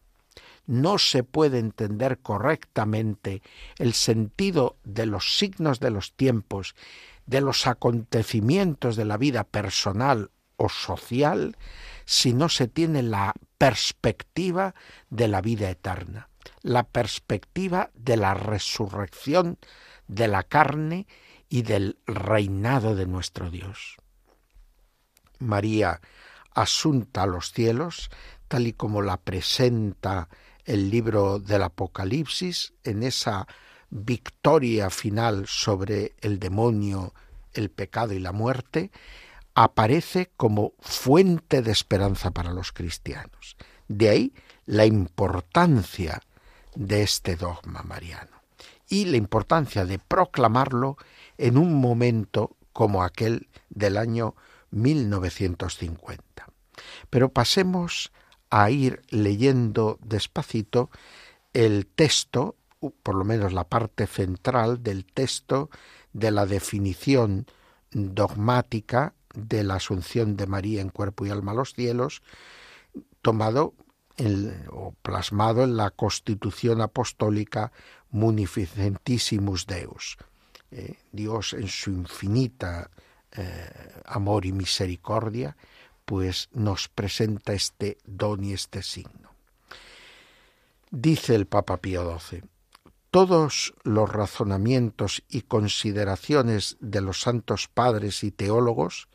No 0.64 0.96
se 0.96 1.22
puede 1.22 1.58
entender 1.58 2.20
correctamente 2.20 3.42
el 3.76 3.92
sentido 3.92 4.78
de 4.84 5.04
los 5.04 5.36
signos 5.36 5.78
de 5.78 5.90
los 5.90 6.14
tiempos, 6.14 6.74
de 7.26 7.42
los 7.42 7.66
acontecimientos 7.66 8.96
de 8.96 9.04
la 9.04 9.18
vida 9.18 9.44
personal 9.44 10.30
o 10.56 10.70
social, 10.70 11.54
si 12.06 12.32
no 12.32 12.48
se 12.48 12.66
tiene 12.66 13.02
la 13.02 13.34
perspectiva 13.58 14.74
de 15.10 15.28
la 15.28 15.42
vida 15.42 15.68
eterna, 15.68 16.29
la 16.62 16.84
perspectiva 16.84 17.90
de 17.94 18.16
la 18.16 18.34
resurrección 18.34 19.58
de 20.08 20.28
la 20.28 20.42
carne 20.42 21.06
y 21.48 21.62
del 21.62 21.98
reinado 22.06 22.94
de 22.94 23.06
nuestro 23.06 23.50
Dios. 23.50 23.96
María, 25.38 26.00
asunta 26.54 27.22
a 27.22 27.26
los 27.26 27.52
cielos, 27.52 28.10
tal 28.48 28.66
y 28.66 28.72
como 28.72 29.02
la 29.02 29.16
presenta 29.16 30.28
el 30.64 30.90
libro 30.90 31.38
del 31.38 31.62
Apocalipsis, 31.62 32.74
en 32.84 33.02
esa 33.02 33.46
victoria 33.90 34.90
final 34.90 35.46
sobre 35.46 36.14
el 36.20 36.38
demonio, 36.38 37.14
el 37.54 37.70
pecado 37.70 38.12
y 38.12 38.20
la 38.20 38.32
muerte, 38.32 38.90
aparece 39.54 40.30
como 40.36 40.74
fuente 40.78 41.62
de 41.62 41.72
esperanza 41.72 42.30
para 42.30 42.52
los 42.52 42.72
cristianos. 42.72 43.56
De 43.88 44.08
ahí 44.08 44.34
la 44.66 44.86
importancia 44.86 46.20
de 46.74 47.02
este 47.02 47.36
dogma 47.36 47.82
mariano 47.82 48.40
y 48.88 49.04
la 49.06 49.16
importancia 49.16 49.84
de 49.84 49.98
proclamarlo 49.98 50.96
en 51.38 51.56
un 51.56 51.80
momento 51.80 52.56
como 52.72 53.02
aquel 53.02 53.48
del 53.70 53.96
año 53.96 54.34
1950. 54.70 56.46
Pero 57.08 57.28
pasemos 57.30 58.12
a 58.50 58.70
ir 58.70 59.02
leyendo 59.10 59.98
despacito 60.02 60.90
el 61.52 61.86
texto, 61.86 62.56
por 63.02 63.14
lo 63.14 63.24
menos 63.24 63.52
la 63.52 63.64
parte 63.64 64.06
central 64.06 64.82
del 64.82 65.04
texto 65.04 65.70
de 66.12 66.30
la 66.30 66.46
definición 66.46 67.46
dogmática 67.92 69.14
de 69.34 69.62
la 69.62 69.76
asunción 69.76 70.36
de 70.36 70.46
María 70.46 70.80
en 70.80 70.90
cuerpo 70.90 71.26
y 71.26 71.30
alma 71.30 71.52
a 71.52 71.56
los 71.56 71.74
cielos, 71.74 72.22
tomado 73.22 73.74
o 74.70 74.94
plasmado 75.02 75.64
en 75.64 75.76
la 75.76 75.90
Constitución 75.90 76.80
Apostólica 76.80 77.72
Munificentissimus 78.10 79.66
Deus. 79.66 80.16
Eh, 80.70 80.98
Dios 81.12 81.52
en 81.52 81.68
su 81.68 81.90
infinita 81.90 82.90
eh, 83.32 83.70
amor 84.06 84.46
y 84.46 84.52
misericordia, 84.52 85.56
pues 86.04 86.48
nos 86.52 86.88
presenta 86.88 87.52
este 87.52 87.98
don 88.04 88.42
y 88.42 88.52
este 88.52 88.82
signo. 88.82 89.30
Dice 90.90 91.36
el 91.36 91.46
Papa 91.46 91.76
Pío 91.76 92.18
XII, 92.18 92.42
todos 93.10 93.74
los 93.82 94.10
razonamientos 94.10 95.22
y 95.28 95.42
consideraciones 95.42 96.76
de 96.80 97.00
los 97.00 97.20
santos 97.20 97.68
padres 97.68 98.24
y 98.24 98.30
teólogos 98.30 99.08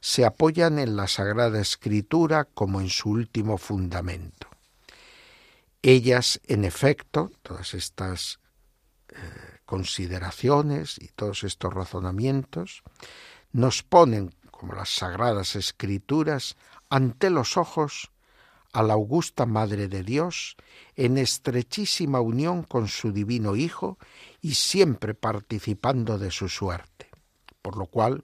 se 0.00 0.24
apoyan 0.24 0.78
en 0.78 0.96
la 0.96 1.06
Sagrada 1.06 1.60
Escritura 1.60 2.44
como 2.44 2.80
en 2.80 2.88
su 2.88 3.10
último 3.10 3.58
fundamento. 3.58 4.48
Ellas, 5.82 6.40
en 6.44 6.64
efecto, 6.64 7.30
todas 7.42 7.74
estas 7.74 8.40
eh, 9.08 9.16
consideraciones 9.64 10.98
y 10.98 11.08
todos 11.08 11.44
estos 11.44 11.72
razonamientos, 11.72 12.82
nos 13.52 13.82
ponen, 13.82 14.34
como 14.50 14.74
las 14.74 14.90
Sagradas 14.90 15.56
Escrituras, 15.56 16.56
ante 16.88 17.30
los 17.30 17.56
ojos 17.56 18.10
a 18.72 18.82
la 18.82 18.94
augusta 18.94 19.46
Madre 19.46 19.88
de 19.88 20.02
Dios 20.02 20.56
en 20.96 21.18
estrechísima 21.18 22.20
unión 22.20 22.62
con 22.62 22.88
su 22.88 23.12
divino 23.12 23.56
Hijo 23.56 23.98
y 24.40 24.54
siempre 24.54 25.14
participando 25.14 26.18
de 26.18 26.30
su 26.30 26.48
suerte. 26.48 27.08
Por 27.62 27.76
lo 27.76 27.86
cual, 27.86 28.22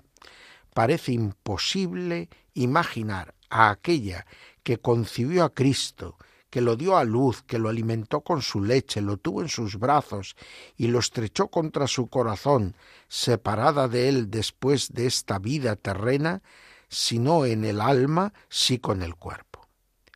parece 0.76 1.12
imposible 1.12 2.28
imaginar 2.52 3.34
a 3.48 3.70
aquella 3.70 4.26
que 4.62 4.76
concibió 4.76 5.44
a 5.44 5.54
Cristo, 5.54 6.18
que 6.50 6.60
lo 6.60 6.76
dio 6.76 6.98
a 6.98 7.04
luz, 7.04 7.42
que 7.42 7.58
lo 7.58 7.70
alimentó 7.70 8.20
con 8.20 8.42
su 8.42 8.62
leche, 8.62 9.00
lo 9.00 9.16
tuvo 9.16 9.40
en 9.40 9.48
sus 9.48 9.78
brazos 9.78 10.36
y 10.76 10.88
lo 10.88 10.98
estrechó 10.98 11.48
contra 11.48 11.86
su 11.86 12.08
corazón, 12.08 12.76
separada 13.08 13.88
de 13.88 14.10
él 14.10 14.30
después 14.30 14.92
de 14.92 15.06
esta 15.06 15.38
vida 15.38 15.76
terrena, 15.76 16.42
sino 16.90 17.46
en 17.46 17.64
el 17.64 17.80
alma, 17.80 18.34
sí 18.50 18.78
con 18.78 19.00
el 19.00 19.14
cuerpo. 19.14 19.66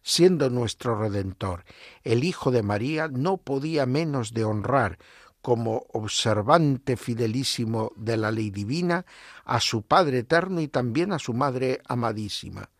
Siendo 0.03 0.51
nuestro 0.51 0.95
Redentor 0.95 1.65
el 2.05 2.23
Hijo 2.23 2.51
de 2.51 2.63
María, 2.63 3.09
no 3.09 3.39
podía 3.39 3.87
menos 3.87 4.35
de 4.35 4.45
honrar 4.45 4.99
como 5.43 5.87
observante 5.93 6.97
fidelísimo 6.97 7.93
de 7.97 8.17
la 8.17 8.31
ley 8.31 8.51
divina 8.51 9.07
a 9.45 9.61
su 9.61 9.83
Padre 9.83 10.19
eterno 10.19 10.61
y 10.61 10.69
también 10.69 11.13
a 11.13 11.19
su 11.19 11.33
Madre 11.33 11.81
amadísima, 11.87 12.71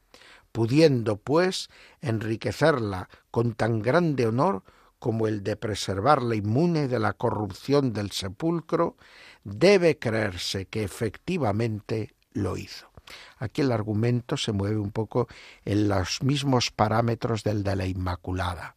pudiendo, 0.53 1.17
pues, 1.17 1.69
enriquecerla 2.01 3.09
con 3.31 3.55
tan 3.55 3.81
grande 3.81 4.27
honor 4.27 4.63
como 4.99 5.27
el 5.27 5.43
de 5.43 5.57
preservarla 5.57 6.35
inmune 6.35 6.87
de 6.87 6.99
la 6.99 7.15
corrupción 7.15 7.93
del 7.93 8.11
sepulcro, 8.11 8.97
debe 9.45 9.99
creerse 9.99 10.67
que 10.67 10.85
efectivamente 10.85 12.15
lo 12.33 12.57
hizo. 12.59 12.91
Aquí 13.39 13.63
el 13.63 13.73
argumento 13.73 14.37
se 14.37 14.53
mueve 14.53 14.79
un 14.79 14.93
poco 14.93 15.27
en 15.65 15.89
los 15.89 16.23
mismos 16.23 16.71
parámetros 16.71 17.43
del 17.43 17.63
de 17.63 17.77
la 17.77 17.87
Inmaculada. 17.87 18.77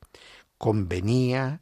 Convenía, 0.57 1.61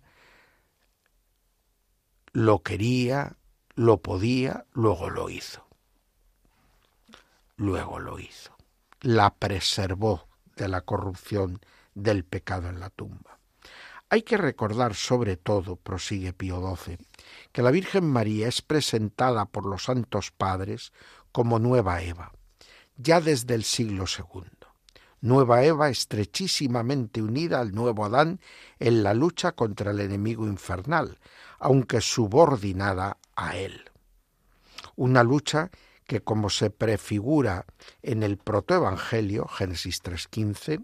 lo 2.33 2.63
quería, 2.63 3.35
lo 3.75 4.01
podía, 4.01 4.65
luego 4.73 5.09
lo 5.09 5.29
hizo. 5.29 5.65
Luego 7.57 7.99
lo 7.99 8.19
hizo. 8.19 8.55
La 9.01 9.33
preservó 9.35 10.27
de 10.55 10.67
la 10.67 10.81
corrupción 10.81 11.59
del 11.93 12.23
pecado 12.23 12.69
en 12.69 12.79
la 12.79 12.89
tumba. 12.89 13.39
Hay 14.09 14.23
que 14.23 14.37
recordar 14.37 14.93
sobre 14.93 15.37
todo, 15.37 15.77
prosigue 15.77 16.33
Pío 16.33 16.75
XII, 16.75 16.97
que 17.51 17.61
la 17.61 17.71
Virgen 17.71 18.05
María 18.05 18.47
es 18.47 18.61
presentada 18.61 19.45
por 19.45 19.65
los 19.65 19.85
santos 19.85 20.31
padres 20.31 20.91
como 21.31 21.59
nueva 21.59 22.01
Eva, 22.01 22.33
ya 22.97 23.21
desde 23.21 23.55
el 23.55 23.63
siglo 23.63 24.05
II. 24.05 24.43
Nueva 25.21 25.63
Eva 25.63 25.89
estrechísimamente 25.89 27.21
unida 27.21 27.61
al 27.61 27.73
nuevo 27.73 28.03
Adán 28.03 28.41
en 28.79 29.03
la 29.03 29.13
lucha 29.13 29.53
contra 29.53 29.91
el 29.91 29.99
enemigo 29.99 30.45
infernal, 30.45 31.19
aunque 31.61 32.01
subordinada 32.01 33.17
a 33.35 33.55
él. 33.55 33.85
Una 34.95 35.23
lucha 35.23 35.69
que, 36.05 36.21
como 36.21 36.49
se 36.49 36.71
prefigura 36.71 37.65
en 38.01 38.23
el 38.23 38.37
protoevangelio, 38.37 39.47
Génesis 39.47 40.03
3.15, 40.03 40.83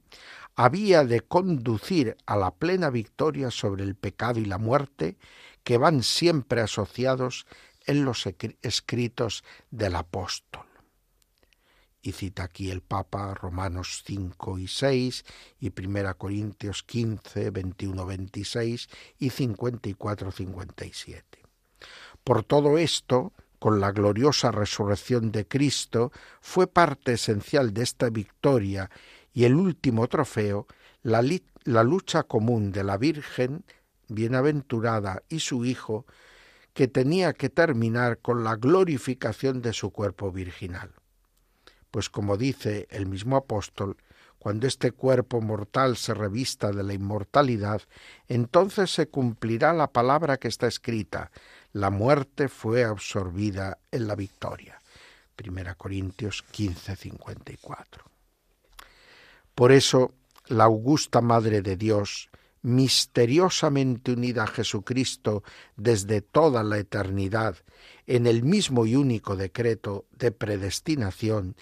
había 0.55 1.03
de 1.03 1.21
conducir 1.21 2.15
a 2.27 2.37
la 2.37 2.51
plena 2.51 2.91
victoria 2.91 3.51
sobre 3.51 3.83
el 3.83 3.95
pecado 3.95 4.39
y 4.39 4.45
la 4.45 4.59
muerte 4.59 5.17
que 5.63 5.77
van 5.77 6.03
siempre 6.03 6.61
asociados 6.61 7.47
en 7.85 8.05
los 8.05 8.27
escritos 8.61 9.43
del 9.71 9.95
apóstol. 9.95 10.66
Y 12.07 12.13
cita 12.13 12.43
aquí 12.43 12.71
el 12.71 12.79
Papa 12.79 13.33
Romanos 13.33 14.01
5 14.05 14.59
y 14.59 14.69
6 14.69 15.25
y 15.59 15.73
1 15.77 16.17
Corintios 16.17 16.83
15, 16.83 17.49
21, 17.49 18.05
26 18.05 18.89
y 19.19 19.29
54, 19.29 20.31
57. 20.31 21.43
Por 22.23 22.45
todo 22.45 22.77
esto, 22.77 23.33
con 23.59 23.81
la 23.81 23.91
gloriosa 23.91 24.51
resurrección 24.51 25.33
de 25.33 25.49
Cristo, 25.49 26.13
fue 26.39 26.67
parte 26.67 27.11
esencial 27.11 27.73
de 27.73 27.83
esta 27.83 28.09
victoria 28.09 28.89
y 29.33 29.43
el 29.43 29.55
último 29.55 30.07
trofeo, 30.07 30.65
la, 31.01 31.21
la 31.65 31.83
lucha 31.83 32.23
común 32.23 32.71
de 32.71 32.85
la 32.85 32.95
Virgen 32.95 33.65
bienaventurada 34.07 35.23
y 35.27 35.39
su 35.39 35.65
Hijo, 35.65 36.05
que 36.73 36.87
tenía 36.87 37.33
que 37.33 37.49
terminar 37.49 38.19
con 38.19 38.45
la 38.45 38.55
glorificación 38.55 39.61
de 39.61 39.73
su 39.73 39.91
cuerpo 39.91 40.31
virginal 40.31 40.96
pues 41.97 42.11
como 42.11 42.37
dice 42.37 42.85
el 42.91 43.07
mismo 43.07 43.37
apóstol, 43.37 43.97
cuando 44.37 44.67
este 44.67 44.91
cuerpo 44.91 45.41
mortal 45.41 45.97
se 45.97 46.13
revista 46.13 46.71
de 46.71 46.83
la 46.83 46.93
inmortalidad, 46.93 47.81
entonces 48.27 48.91
se 48.91 49.07
cumplirá 49.07 49.73
la 49.73 49.87
palabra 49.87 50.37
que 50.37 50.47
está 50.47 50.67
escrita, 50.67 51.31
la 51.73 51.89
muerte 51.89 52.49
fue 52.49 52.83
absorbida 52.83 53.79
en 53.89 54.05
la 54.05 54.13
victoria. 54.13 54.79
Primera 55.35 55.73
Corintios 55.73 56.43
15, 56.51 56.95
54. 56.95 58.03
Por 59.55 59.71
eso, 59.71 60.13
la 60.49 60.65
augusta 60.65 61.19
Madre 61.19 61.63
de 61.63 61.77
Dios, 61.77 62.29
misteriosamente 62.61 64.11
unida 64.11 64.43
a 64.43 64.47
Jesucristo 64.47 65.41
desde 65.75 66.21
toda 66.21 66.63
la 66.63 66.77
eternidad, 66.77 67.55
en 68.05 68.27
el 68.27 68.43
mismo 68.43 68.85
y 68.85 68.95
único 68.95 69.35
decreto 69.35 70.05
de 70.11 70.31
predestinación, 70.31 71.55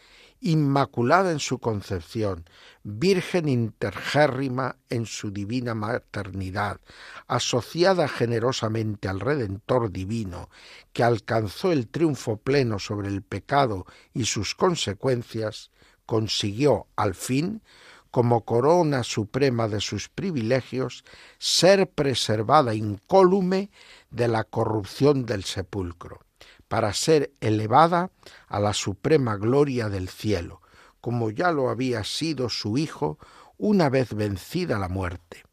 inmaculada 0.46 1.32
en 1.32 1.40
su 1.40 1.58
concepción, 1.58 2.48
virgen 2.84 3.50
intergérrima 3.50 4.76
en 4.92 5.08
su 5.08 5.32
divina 5.32 5.74
maternidad, 5.74 6.80
asociada 7.28 8.08
generosamente 8.08 9.08
al 9.08 9.22
Redentor 9.22 9.92
divino, 9.92 10.52
que 10.94 11.04
alcanzó 11.04 11.72
el 11.72 11.88
triunfo 11.88 12.38
pleno 12.38 12.78
sobre 12.78 13.08
el 13.08 13.24
pecado 13.24 13.88
y 14.14 14.26
sus 14.26 14.54
consecuencias, 14.54 15.72
consiguió 16.06 16.86
al 16.96 17.16
fin 17.16 17.64
como 18.12 18.46
corona 18.46 19.04
suprema 19.04 19.68
de 19.68 19.82
sus 19.82 20.10
privilegios, 20.10 21.04
ser 21.40 21.90
preservada 21.90 22.76
incólume 22.76 23.72
de 24.12 24.28
la 24.28 24.44
corrupción 24.44 25.26
del 25.26 25.44
sepulcro 25.44 26.25
para 26.68 26.94
ser 26.94 27.34
elevada 27.42 28.12
a 28.48 28.60
la 28.60 28.74
suprema 28.74 29.38
gloria 29.38 29.90
del 29.90 30.10
cielo, 30.10 30.62
como 31.02 31.30
ya 31.30 31.52
lo 31.52 31.70
había 31.70 32.04
sido 32.04 32.50
su 32.50 32.78
Hijo 32.78 33.20
una 33.58 33.90
vez 33.90 34.14
vencida 34.14 34.80
la 34.80 34.90
muerte. 34.90 35.44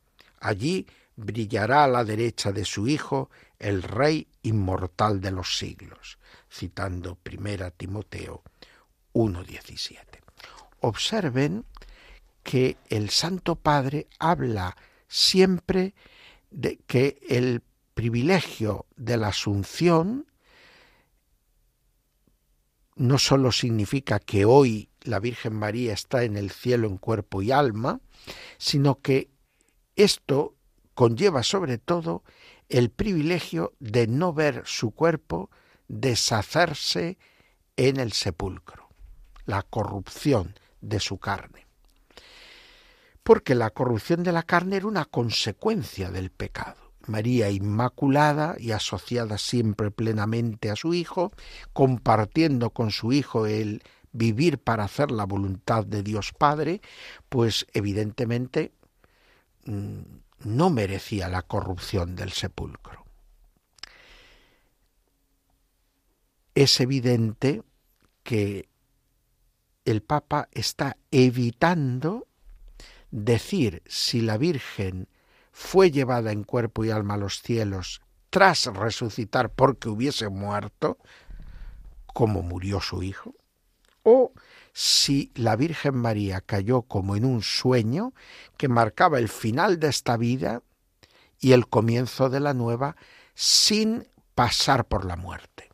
Allí 0.40 0.86
brillará 1.16 1.84
a 1.84 1.88
la 1.88 2.04
derecha 2.04 2.52
de 2.52 2.64
su 2.64 2.88
Hijo 2.88 3.30
el 3.58 3.82
Rey 3.82 4.28
inmortal 4.42 5.20
de 5.20 5.30
los 5.30 5.56
siglos, 5.58 6.18
citando 6.50 7.18
1 7.24 7.70
Timoteo 7.72 8.42
1.17. 9.12 9.98
Observen 10.80 11.64
que 12.42 12.76
el 12.88 13.10
Santo 13.10 13.54
Padre 13.56 14.08
habla 14.18 14.76
siempre 15.06 15.94
de 16.50 16.78
que 16.86 17.20
el 17.28 17.62
privilegio 17.94 18.86
de 18.96 19.16
la 19.16 19.28
Asunción 19.28 20.26
no 22.96 23.18
solo 23.18 23.52
significa 23.52 24.18
que 24.18 24.44
hoy 24.44 24.90
la 25.02 25.18
Virgen 25.18 25.54
María 25.54 25.92
está 25.92 26.24
en 26.24 26.36
el 26.36 26.50
cielo 26.50 26.88
en 26.88 26.98
cuerpo 26.98 27.42
y 27.42 27.50
alma, 27.50 28.00
sino 28.58 29.00
que 29.00 29.30
esto 29.96 30.54
conlleva 30.94 31.42
sobre 31.42 31.78
todo 31.78 32.22
el 32.68 32.90
privilegio 32.90 33.74
de 33.80 34.06
no 34.06 34.32
ver 34.32 34.62
su 34.64 34.92
cuerpo 34.92 35.50
deshacerse 35.88 37.18
en 37.76 37.98
el 37.98 38.12
sepulcro, 38.12 38.88
la 39.44 39.62
corrupción 39.62 40.54
de 40.80 41.00
su 41.00 41.18
carne. 41.18 41.66
Porque 43.22 43.54
la 43.54 43.70
corrupción 43.70 44.22
de 44.22 44.32
la 44.32 44.42
carne 44.42 44.76
era 44.76 44.86
una 44.86 45.04
consecuencia 45.04 46.10
del 46.10 46.30
pecado, 46.30 46.81
María 47.06 47.50
Inmaculada 47.50 48.56
y 48.58 48.72
asociada 48.72 49.38
siempre 49.38 49.90
plenamente 49.90 50.70
a 50.70 50.76
su 50.76 50.94
Hijo, 50.94 51.32
compartiendo 51.72 52.70
con 52.70 52.90
su 52.90 53.12
Hijo 53.12 53.46
el 53.46 53.82
vivir 54.12 54.58
para 54.58 54.84
hacer 54.84 55.10
la 55.10 55.24
voluntad 55.24 55.84
de 55.84 56.02
Dios 56.02 56.32
Padre, 56.32 56.80
pues 57.28 57.66
evidentemente 57.72 58.72
mm, 59.64 60.00
no 60.44 60.70
merecía 60.70 61.28
la 61.28 61.42
corrupción 61.42 62.14
del 62.14 62.32
sepulcro. 62.32 63.04
Es 66.54 66.80
evidente 66.80 67.62
que 68.22 68.68
el 69.84 70.02
Papa 70.02 70.48
está 70.52 70.96
evitando 71.10 72.28
decir 73.10 73.82
si 73.86 74.20
la 74.20 74.36
Virgen 74.36 75.08
fue 75.52 75.90
llevada 75.90 76.32
en 76.32 76.44
cuerpo 76.44 76.84
y 76.84 76.90
alma 76.90 77.14
a 77.14 77.18
los 77.18 77.40
cielos 77.42 78.00
tras 78.30 78.66
resucitar 78.66 79.50
porque 79.50 79.90
hubiese 79.90 80.30
muerto, 80.30 80.98
como 82.06 82.42
murió 82.42 82.80
su 82.80 83.02
hijo, 83.02 83.34
o 84.02 84.32
si 84.72 85.30
la 85.34 85.54
Virgen 85.54 85.96
María 85.96 86.40
cayó 86.40 86.82
como 86.82 87.14
en 87.14 87.26
un 87.26 87.42
sueño 87.42 88.14
que 88.56 88.68
marcaba 88.68 89.18
el 89.18 89.28
final 89.28 89.78
de 89.78 89.88
esta 89.88 90.16
vida 90.16 90.62
y 91.38 91.52
el 91.52 91.68
comienzo 91.68 92.30
de 92.30 92.40
la 92.40 92.54
nueva 92.54 92.96
sin 93.34 94.08
pasar 94.34 94.86
por 94.86 95.04
la 95.04 95.16
muerte, 95.16 95.68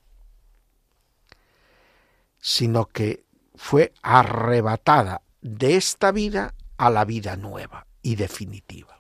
sino 2.41 2.87
que 2.87 3.25
fue 3.55 3.93
arrebatada 4.03 5.23
de 5.43 5.77
esta 5.77 6.11
vida 6.11 6.55
a 6.77 6.91
la 6.91 7.05
vida 7.05 7.37
nueva 7.37 7.87
y 8.03 8.17
definitiva. 8.17 8.98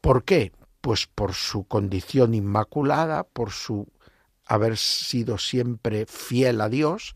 ¿Por 0.00 0.24
qué? 0.24 0.52
Pues 0.80 1.06
por 1.06 1.34
su 1.34 1.64
condición 1.64 2.34
inmaculada, 2.34 3.24
por 3.24 3.50
su 3.50 3.88
haber 4.46 4.76
sido 4.76 5.38
siempre 5.38 6.06
fiel 6.06 6.60
a 6.60 6.68
Dios 6.68 7.14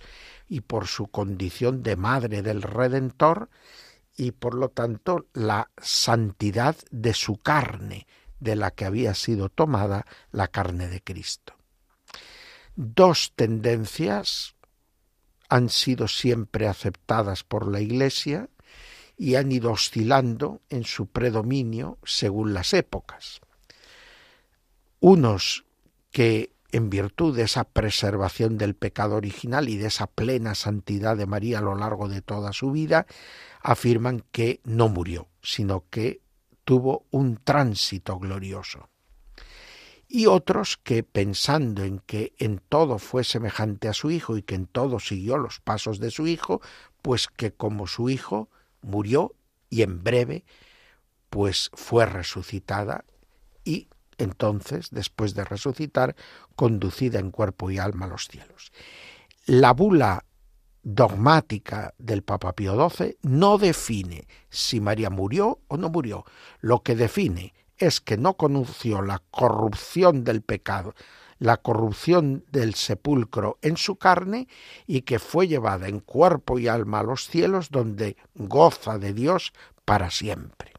y 0.49 0.61
por 0.61 0.87
su 0.87 1.07
condición 1.07 1.83
de 1.83 1.97
madre 1.97 2.43
del 2.43 2.63
Redentor 2.63 3.49
y 4.17 4.33
por 4.33 4.55
lo 4.55 4.69
tanto 4.69 5.27
la 5.33 5.71
santidad 5.79 6.77
de 6.91 7.15
su 7.15 7.39
carne, 7.39 8.07
de 8.39 8.57
la 8.57 8.73
que 8.73 8.85
había 8.85 9.15
sido 9.15 9.49
tomada 9.49 10.05
la 10.31 10.49
carne 10.49 10.89
de 10.89 11.01
Cristo. 11.01 11.55
Dos 12.75 13.33
tendencias 13.35 14.57
han 15.49 15.69
sido 15.69 16.09
siempre 16.09 16.67
aceptadas 16.67 17.45
por 17.45 17.71
la 17.71 17.81
Iglesia 17.81 18.49
y 19.17 19.35
han 19.37 19.53
ido 19.53 19.73
oscilando 19.73 20.63
en 20.69 20.85
su 20.85 21.07
predominio 21.07 21.99
según 22.05 22.55
las 22.55 22.73
épocas. 22.75 23.41
Unos 25.01 25.65
que 26.11 26.53
en 26.73 26.89
virtud 26.89 27.37
de 27.37 27.43
esa 27.43 27.65
preservación 27.65 28.57
del 28.57 28.75
pecado 28.75 29.17
original 29.17 29.69
y 29.69 29.77
de 29.77 29.89
esa 29.89 30.07
plena 30.07 30.55
santidad 30.55 31.17
de 31.17 31.27
María 31.27 31.59
a 31.59 31.63
lo 31.63 31.75
largo 31.75 32.09
de 32.09 32.23
toda 32.23 32.53
su 32.53 32.73
vida, 32.73 33.07
afirman 33.61 34.25
que 34.33 34.61
no 34.65 34.89
murió, 34.89 35.29
sino 35.43 35.85
que 35.91 36.23
tuvo 36.65 37.07
un 37.11 37.37
tránsito 37.37 38.19
glorioso. 38.19 38.89
Y 40.09 40.27
otros 40.27 40.79
que, 40.83 41.03
pensando 41.03 41.85
en 41.85 41.99
que 42.01 42.35
en 42.39 42.59
todo 42.59 42.99
fue 42.99 43.25
semejante 43.25 43.89
a 43.89 43.95
su 43.95 44.11
hijo 44.11 44.37
y 44.37 44.43
que 44.43 44.55
en 44.55 44.67
todo 44.67 44.99
siguió 44.99 45.39
los 45.39 45.61
pasos 45.61 46.01
de 46.01 46.11
su 46.11 46.27
hijo, 46.27 46.61
pues 47.01 47.29
que 47.29 47.53
como 47.53 47.87
su 47.87 48.11
hijo 48.11 48.51
murió 48.83 49.35
y 49.71 49.83
en 49.83 50.03
breve 50.03 50.45
pues 51.31 51.71
fue 51.73 52.05
resucitada 52.05 53.05
y 53.65 53.89
entonces, 54.19 54.91
después 54.91 55.35
de 55.35 55.45
resucitar, 55.45 56.15
conducida 56.55 57.19
en 57.19 57.31
cuerpo 57.31 57.71
y 57.71 57.79
alma 57.79 58.07
a 58.07 58.11
los 58.11 58.29
cielos. 58.29 58.73
La 59.47 59.73
bula 59.73 60.25
dogmática 60.83 61.95
del 61.99 62.23
Papa 62.23 62.53
Pío 62.53 62.91
XII 62.91 63.19
no 63.23 63.59
define 63.59 64.27
si 64.51 64.81
María 64.81 65.11
murió 65.11 65.61
o 65.69 65.77
no 65.77 65.89
murió. 65.89 66.25
Lo 66.61 66.83
que 66.83 66.95
define 66.95 67.55
es 67.79 68.01
que 68.01 68.17
no 68.17 68.35
conoció 68.35 69.03
la 69.03 69.23
corrupción 69.31 70.25
del 70.25 70.43
pecado, 70.43 70.95
la 71.43 71.57
corrupción 71.57 72.45
del 72.53 72.77
sepulcro 72.77 73.59
en 73.63 73.77
su 73.77 73.97
carne 73.97 74.47
y 74.87 75.03
que 75.03 75.19
fue 75.19 75.49
llevada 75.49 75.89
en 75.89 75.99
cuerpo 75.99 76.61
y 76.61 76.69
alma 76.69 77.01
a 77.01 77.03
los 77.03 77.27
cielos 77.27 77.71
donde 77.71 78.17
goza 78.37 78.97
de 78.99 79.13
Dios 79.13 79.53
para 79.85 80.13
siempre. 80.13 80.73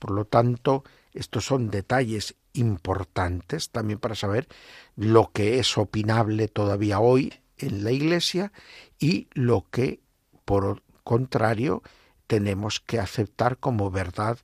Por 0.00 0.10
lo 0.10 0.24
tanto, 0.24 0.82
estos 1.12 1.46
son 1.46 1.70
detalles 1.70 2.34
importantes 2.54 3.70
también 3.70 4.00
para 4.00 4.16
saber 4.16 4.48
lo 4.96 5.30
que 5.32 5.60
es 5.60 5.78
opinable 5.78 6.48
todavía 6.48 6.98
hoy 6.98 7.32
en 7.56 7.84
la 7.84 7.92
Iglesia 7.92 8.50
y 8.98 9.28
lo 9.32 9.64
que, 9.70 10.00
por 10.44 10.82
contrario, 11.04 11.84
tenemos 12.26 12.80
que 12.80 12.98
aceptar 12.98 13.58
como 13.58 13.92
verdad 13.92 14.38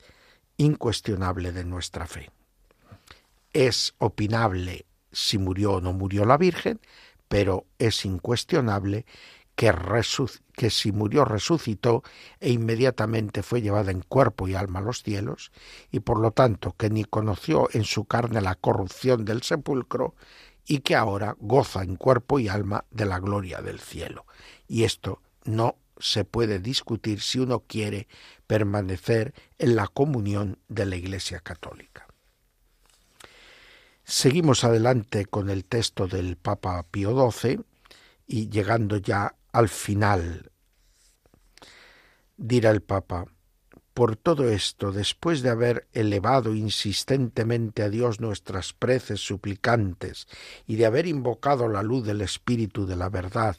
incuestionable 0.59 1.51
de 1.51 1.65
nuestra 1.65 2.07
fe. 2.07 2.31
Es 3.53 3.95
opinable 3.99 4.87
si 5.13 5.39
murió 5.39 5.75
o 5.75 5.81
no 5.81 5.93
murió 5.93 6.25
la 6.25 6.37
Virgen, 6.37 6.81
pero 7.29 7.67
es 7.79 8.05
incuestionable 8.05 9.07
que, 9.55 9.73
que, 10.55 10.71
si 10.71 10.93
murió 10.93 11.25
resucitó 11.25 12.03
e 12.41 12.51
inmediatamente 12.51 13.43
fue 13.43 13.63
llevada 13.63 13.91
en 13.91 14.03
cuerpo 14.03 14.49
y 14.49 14.55
alma 14.55 14.81
a 14.81 14.83
los 14.83 15.03
cielos, 15.03 15.53
y 15.91 16.01
por 16.01 16.19
lo 16.19 16.33
tanto 16.33 16.75
que 16.77 16.91
ni 16.91 17.05
conoció 17.05 17.69
en 17.73 17.85
su 17.85 18.05
carne 18.05 18.41
la 18.41 18.55
corrupción 18.55 19.25
del 19.25 19.43
sepulcro, 19.43 20.15
y 20.65 20.79
que 20.81 20.95
ahora 20.95 21.37
goza 21.41 21.83
en 21.83 21.97
cuerpo 21.97 22.39
y 22.39 22.49
alma 22.49 22.85
de 22.91 23.05
la 23.05 23.19
gloria 23.19 23.61
del 23.63 23.81
cielo. 23.81 24.27
Y 24.69 24.85
esto 24.85 25.21
no 25.45 25.77
se 25.99 26.25
puede 26.25 26.59
discutir 26.59 27.21
si 27.21 27.39
uno 27.39 27.61
quiere 27.67 28.09
permanecer 28.47 29.35
en 29.59 29.77
la 29.77 29.89
comunión 29.89 30.59
de 30.69 30.87
la 30.87 30.97
Iglesia 30.97 31.41
Católica. 31.41 32.02
Seguimos 34.15 34.63
adelante 34.63 35.25
con 35.25 35.49
el 35.49 35.65
texto 35.65 36.07
del 36.07 36.37
Papa 36.37 36.83
Pío 36.83 37.31
XII 37.31 37.63
y 38.27 38.51
llegando 38.51 38.99
ya 38.99 39.37
al 39.53 39.71
final, 39.71 40.53
dirá 42.37 42.73
el 42.73 42.83
Papa, 42.83 43.25
por 43.95 44.17
todo 44.17 44.51
esto, 44.51 44.93
después 44.93 45.41
de 45.41 45.49
haber 45.49 45.89
elevado 45.95 46.55
insistentemente 46.55 47.83
a 47.83 47.89
Dios 47.89 48.21
nuestras 48.21 48.75
preces 48.75 49.21
suplicantes 49.21 50.27
y 50.67 50.77
de 50.77 50.85
haber 50.85 51.07
invocado 51.07 51.67
la 51.69 51.83
luz 51.83 52.05
del 52.07 52.21
Espíritu 52.21 52.85
de 52.85 52.97
la 52.97 53.09
verdad, 53.09 53.57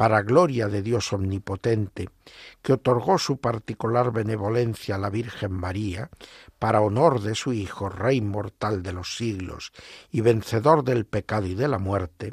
para 0.00 0.22
gloria 0.22 0.66
de 0.68 0.80
Dios 0.80 1.12
omnipotente, 1.12 2.08
que 2.62 2.72
otorgó 2.72 3.18
su 3.18 3.36
particular 3.36 4.12
benevolencia 4.12 4.94
a 4.94 4.98
la 4.98 5.10
Virgen 5.10 5.52
María, 5.52 6.08
para 6.58 6.80
honor 6.80 7.20
de 7.20 7.34
su 7.34 7.52
Hijo, 7.52 7.90
Rey 7.90 8.22
mortal 8.22 8.82
de 8.82 8.94
los 8.94 9.18
siglos 9.18 9.72
y 10.10 10.22
vencedor 10.22 10.84
del 10.84 11.04
pecado 11.04 11.48
y 11.48 11.54
de 11.54 11.68
la 11.68 11.78
muerte, 11.78 12.32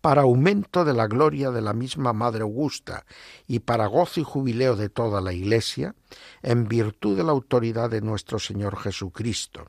para 0.00 0.22
aumento 0.22 0.84
de 0.84 0.92
la 0.92 1.08
gloria 1.08 1.50
de 1.50 1.62
la 1.62 1.72
misma 1.72 2.12
Madre 2.12 2.42
Augusta 2.42 3.06
y 3.48 3.58
para 3.58 3.88
gozo 3.88 4.20
y 4.20 4.22
jubileo 4.22 4.76
de 4.76 4.88
toda 4.88 5.20
la 5.20 5.32
Iglesia, 5.32 5.96
en 6.42 6.68
virtud 6.68 7.16
de 7.16 7.24
la 7.24 7.32
autoridad 7.32 7.90
de 7.90 8.02
nuestro 8.02 8.38
Señor 8.38 8.78
Jesucristo, 8.78 9.64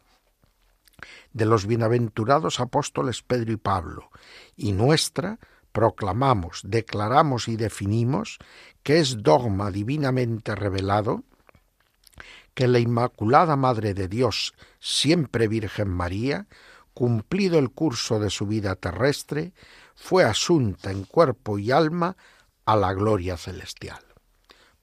de 1.34 1.46
los 1.46 1.66
bienaventurados 1.66 2.60
apóstoles 2.60 3.24
Pedro 3.24 3.52
y 3.52 3.58
Pablo, 3.58 4.12
y 4.56 4.74
nuestra, 4.74 5.40
proclamamos, 5.78 6.62
declaramos 6.64 7.48
y 7.48 7.56
definimos 7.56 8.40
que 8.82 8.98
es 8.98 9.22
dogma 9.22 9.70
divinamente 9.70 10.56
revelado 10.56 11.22
que 12.56 12.68
la 12.68 12.80
Inmaculada 12.80 13.56
Madre 13.56 13.94
de 13.94 14.08
Dios, 14.08 14.56
siempre 14.80 15.48
Virgen 15.48 15.90
María, 15.90 16.48
cumplido 16.96 17.60
el 17.60 17.70
curso 17.70 18.20
de 18.20 18.32
su 18.32 18.48
vida 18.48 18.74
terrestre, 18.74 19.54
fue 19.94 20.24
asunta 20.24 20.90
en 20.90 21.04
cuerpo 21.04 21.60
y 21.60 21.70
alma 21.70 22.18
a 22.66 22.76
la 22.76 22.92
gloria 22.96 23.38
celestial. 23.38 24.02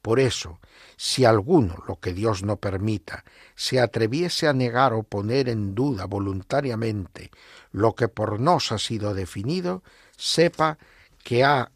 Por 0.00 0.20
eso, 0.20 0.60
si 0.96 1.24
alguno, 1.24 1.82
lo 1.88 1.98
que 1.98 2.12
Dios 2.12 2.44
no 2.44 2.58
permita, 2.58 3.24
se 3.56 3.80
atreviese 3.80 4.46
a 4.46 4.52
negar 4.52 4.92
o 4.92 5.02
poner 5.02 5.48
en 5.48 5.74
duda 5.74 6.04
voluntariamente 6.04 7.32
lo 7.72 7.96
que 7.96 8.06
por 8.06 8.38
nos 8.38 8.70
ha 8.70 8.78
sido 8.78 9.12
definido, 9.12 9.82
sepa 10.16 10.78
que, 11.22 11.44
ha, 11.44 11.70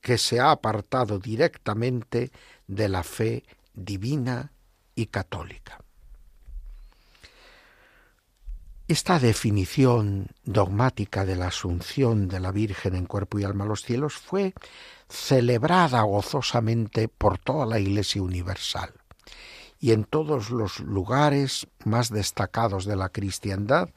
que 0.00 0.18
se 0.18 0.40
ha 0.40 0.50
apartado 0.50 1.18
directamente 1.18 2.30
de 2.66 2.88
la 2.88 3.02
fe 3.02 3.44
divina 3.74 4.52
y 4.94 5.06
católica. 5.06 5.80
Esta 8.90 9.20
definición 9.20 10.26
dogmática 10.44 11.24
de 11.24 11.36
la 11.36 11.46
asunción 11.46 12.26
de 12.26 12.40
la 12.40 12.50
Virgen 12.50 12.96
en 12.96 13.06
cuerpo 13.06 13.38
y 13.38 13.44
alma 13.44 13.64
a 13.64 13.68
los 13.68 13.84
cielos 13.84 14.14
fue 14.14 14.52
celebrada 15.08 16.02
gozosamente 16.02 17.06
por 17.06 17.38
toda 17.38 17.66
la 17.66 17.78
Iglesia 17.78 18.20
universal 18.20 18.92
y 19.78 19.92
en 19.92 20.04
todos 20.04 20.50
los 20.50 20.80
lugares 20.80 21.68
más 21.84 22.10
destacados 22.10 22.84
de 22.84 22.96
la 22.96 23.08
cristiandad 23.08 23.90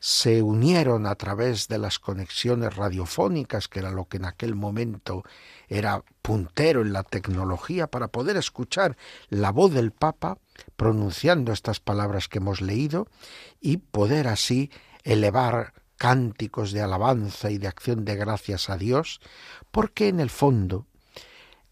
se 0.00 0.42
unieron 0.42 1.06
a 1.06 1.14
través 1.14 1.68
de 1.68 1.78
las 1.78 1.98
conexiones 1.98 2.74
radiofónicas, 2.74 3.68
que 3.68 3.80
era 3.80 3.90
lo 3.90 4.06
que 4.06 4.16
en 4.16 4.24
aquel 4.24 4.54
momento 4.54 5.22
era 5.68 6.02
puntero 6.22 6.80
en 6.80 6.94
la 6.94 7.02
tecnología, 7.02 7.86
para 7.86 8.08
poder 8.08 8.38
escuchar 8.38 8.96
la 9.28 9.52
voz 9.52 9.72
del 9.72 9.92
Papa 9.92 10.38
pronunciando 10.76 11.52
estas 11.52 11.80
palabras 11.80 12.28
que 12.28 12.38
hemos 12.38 12.62
leído 12.62 13.08
y 13.60 13.76
poder 13.76 14.26
así 14.26 14.70
elevar 15.04 15.74
cánticos 15.98 16.72
de 16.72 16.80
alabanza 16.80 17.50
y 17.50 17.58
de 17.58 17.68
acción 17.68 18.06
de 18.06 18.16
gracias 18.16 18.70
a 18.70 18.78
Dios, 18.78 19.20
porque 19.70 20.08
en 20.08 20.18
el 20.18 20.30
fondo 20.30 20.86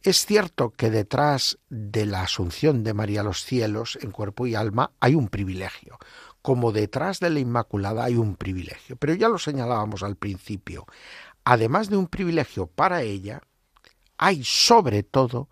es 0.02 0.26
cierto 0.26 0.70
que 0.70 0.90
detrás 0.90 1.58
de 1.70 2.06
la 2.06 2.22
asunción 2.22 2.84
de 2.84 2.94
María 2.94 3.22
a 3.22 3.24
los 3.24 3.42
cielos 3.44 3.98
en 4.00 4.12
cuerpo 4.12 4.46
y 4.46 4.54
alma 4.54 4.92
hay 5.00 5.14
un 5.14 5.28
privilegio, 5.28 5.98
como 6.42 6.72
detrás 6.72 7.20
de 7.20 7.30
la 7.30 7.40
Inmaculada 7.40 8.04
hay 8.04 8.16
un 8.16 8.36
privilegio. 8.36 8.96
Pero 8.96 9.14
ya 9.14 9.28
lo 9.28 9.38
señalábamos 9.38 10.02
al 10.02 10.16
principio. 10.16 10.86
Además 11.44 11.88
de 11.88 11.96
un 11.96 12.06
privilegio 12.06 12.66
para 12.66 13.02
ella, 13.02 13.42
hay 14.16 14.44
sobre 14.44 15.02
todo 15.02 15.48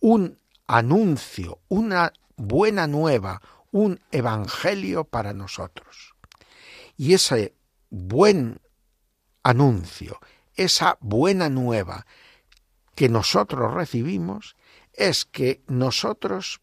un 0.00 0.38
anuncio, 0.66 1.60
una 1.68 2.12
buena 2.36 2.86
nueva, 2.86 3.40
un 3.70 4.00
evangelio 4.10 5.04
para 5.04 5.32
nosotros. 5.32 6.14
Y 6.96 7.14
ese 7.14 7.54
buen 7.90 8.60
anuncio, 9.42 10.18
esa 10.54 10.98
buena 11.00 11.48
nueva 11.48 12.06
que 12.94 13.08
nosotros 13.08 13.74
recibimos 13.74 14.56
es 14.92 15.24
que 15.24 15.62
nosotros 15.68 16.60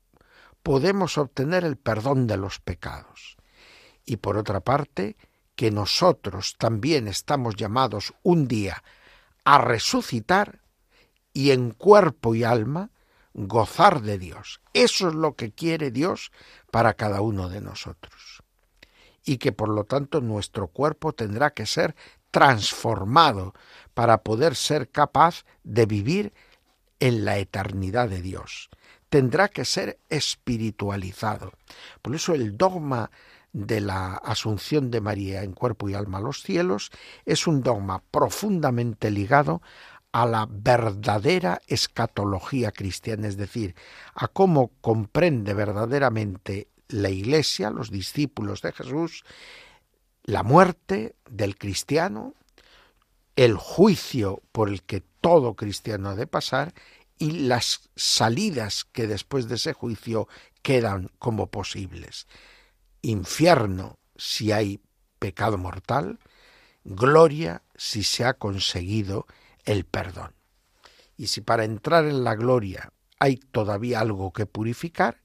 podemos 0.62 1.18
obtener 1.18 1.64
el 1.64 1.78
perdón 1.78 2.28
de 2.28 2.38
los 2.38 2.60
pecados. 2.60 3.35
Y 4.06 4.18
por 4.18 4.38
otra 4.38 4.60
parte, 4.60 5.16
que 5.56 5.72
nosotros 5.72 6.56
también 6.58 7.08
estamos 7.08 7.56
llamados 7.56 8.14
un 8.24 8.48
día 8.48 8.84
a 9.44 9.58
resucitar 9.58 10.60
y 11.34 11.52
en 11.52 11.72
cuerpo 11.72 12.36
y 12.36 12.44
alma 12.44 12.92
gozar 13.34 14.02
de 14.02 14.18
Dios. 14.18 14.62
Eso 14.74 15.10
es 15.10 15.14
lo 15.14 15.36
que 15.36 15.52
quiere 15.52 15.92
Dios 15.92 16.32
para 16.72 16.94
cada 16.94 17.22
uno 17.22 17.50
de 17.50 17.62
nosotros. 17.62 18.44
Y 19.26 19.38
que 19.38 19.52
por 19.52 19.70
lo 19.70 19.84
tanto 19.84 20.22
nuestro 20.22 20.68
cuerpo 20.68 21.14
tendrá 21.14 21.52
que 21.52 21.66
ser 21.66 21.96
transformado 22.32 23.54
para 23.94 24.24
poder 24.24 24.56
ser 24.56 24.90
capaz 24.90 25.46
de 25.64 25.86
vivir 25.86 26.34
en 27.00 27.26
la 27.26 27.38
eternidad 27.38 28.10
de 28.10 28.22
Dios. 28.22 28.70
Tendrá 29.10 29.48
que 29.48 29.66
ser 29.66 30.00
espiritualizado. 30.10 31.54
Por 32.02 32.16
eso 32.16 32.34
el 32.34 32.58
dogma 32.58 33.12
de 33.56 33.80
la 33.80 34.16
asunción 34.16 34.92
de 34.92 35.00
María 35.00 35.44
en 35.44 35.54
cuerpo 35.54 35.88
y 35.88 35.94
alma 35.94 36.18
a 36.18 36.22
los 36.22 36.44
cielos 36.44 36.92
es 37.24 37.48
un 37.48 37.64
dogma 37.64 38.04
profundamente 38.12 39.10
ligado 39.10 39.62
a 40.12 40.26
la 40.26 40.46
verdadera 40.50 41.62
escatología 41.68 42.72
cristiana, 42.72 43.30
es 43.30 43.38
decir, 43.38 43.74
a 44.14 44.28
cómo 44.28 44.72
comprende 44.82 45.54
verdaderamente 45.54 46.68
la 46.90 47.10
Iglesia, 47.10 47.70
los 47.70 47.92
discípulos 47.92 48.62
de 48.62 48.74
Jesús, 48.74 49.24
la 50.24 50.44
muerte 50.44 51.16
del 51.30 51.58
cristiano, 51.58 52.34
el 53.38 53.56
juicio 53.56 54.42
por 54.52 54.68
el 54.68 54.84
que 54.84 55.02
todo 55.22 55.56
cristiano 55.56 56.10
ha 56.10 56.16
de 56.16 56.28
pasar 56.28 56.74
y 57.18 57.32
las 57.48 57.90
salidas 57.96 58.84
que 58.84 59.08
después 59.08 59.48
de 59.48 59.56
ese 59.56 59.72
juicio 59.72 60.28
quedan 60.62 61.10
como 61.20 61.48
posibles. 61.48 62.28
Infierno 63.06 64.00
si 64.16 64.52
hay 64.52 64.82
pecado 65.20 65.60
mortal, 65.60 66.18
gloria 66.84 67.62
si 67.76 68.02
se 68.02 68.26
ha 68.26 68.34
conseguido 68.34 69.28
el 69.64 69.86
perdón. 69.86 70.34
Y 71.16 71.28
si 71.28 71.42
para 71.42 71.66
entrar 71.66 72.06
en 72.06 72.24
la 72.24 72.34
gloria 72.34 72.92
hay 73.20 73.38
todavía 73.38 74.00
algo 74.00 74.34
que 74.34 74.48
purificar, 74.48 75.22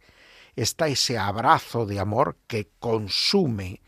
está 0.57 0.89
ese 0.89 1.17
abrazo 1.17 1.87
de 1.87 2.01
amor 2.01 2.37
que 2.47 2.69
consume 2.79 3.81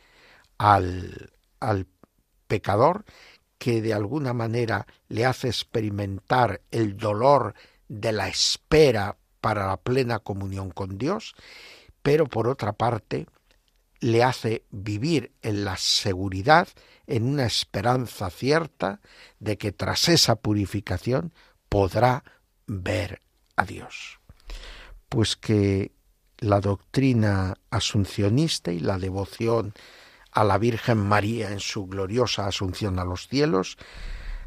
al, 0.56 1.34
al 1.60 1.86
pecador, 2.46 3.04
que 3.58 3.82
de 3.82 3.92
alguna 3.92 4.32
manera 4.32 4.86
le 5.08 5.26
hace 5.26 5.48
experimentar 5.48 6.62
el 6.70 6.96
dolor 6.96 7.54
de 7.88 8.12
la 8.12 8.28
espera 8.28 9.18
para 9.42 9.66
la 9.66 9.76
plena 9.76 10.18
comunión 10.18 10.70
con 10.70 10.96
Dios, 10.96 11.34
pero 12.02 12.26
por 12.26 12.48
otra 12.48 12.72
parte 12.72 13.26
le 14.02 14.24
hace 14.24 14.64
vivir 14.70 15.32
en 15.42 15.64
la 15.64 15.76
seguridad, 15.76 16.66
en 17.06 17.22
una 17.22 17.46
esperanza 17.46 18.30
cierta 18.30 19.00
de 19.38 19.56
que 19.56 19.70
tras 19.70 20.08
esa 20.08 20.34
purificación 20.34 21.32
podrá 21.68 22.24
ver 22.66 23.22
a 23.54 23.64
Dios. 23.64 24.18
Pues 25.08 25.36
que 25.36 25.92
la 26.38 26.60
doctrina 26.60 27.54
asuncionista 27.70 28.72
y 28.72 28.80
la 28.80 28.98
devoción 28.98 29.72
a 30.32 30.42
la 30.42 30.58
Virgen 30.58 30.98
María 30.98 31.52
en 31.52 31.60
su 31.60 31.86
gloriosa 31.86 32.48
asunción 32.48 32.98
a 32.98 33.04
los 33.04 33.28
cielos, 33.28 33.76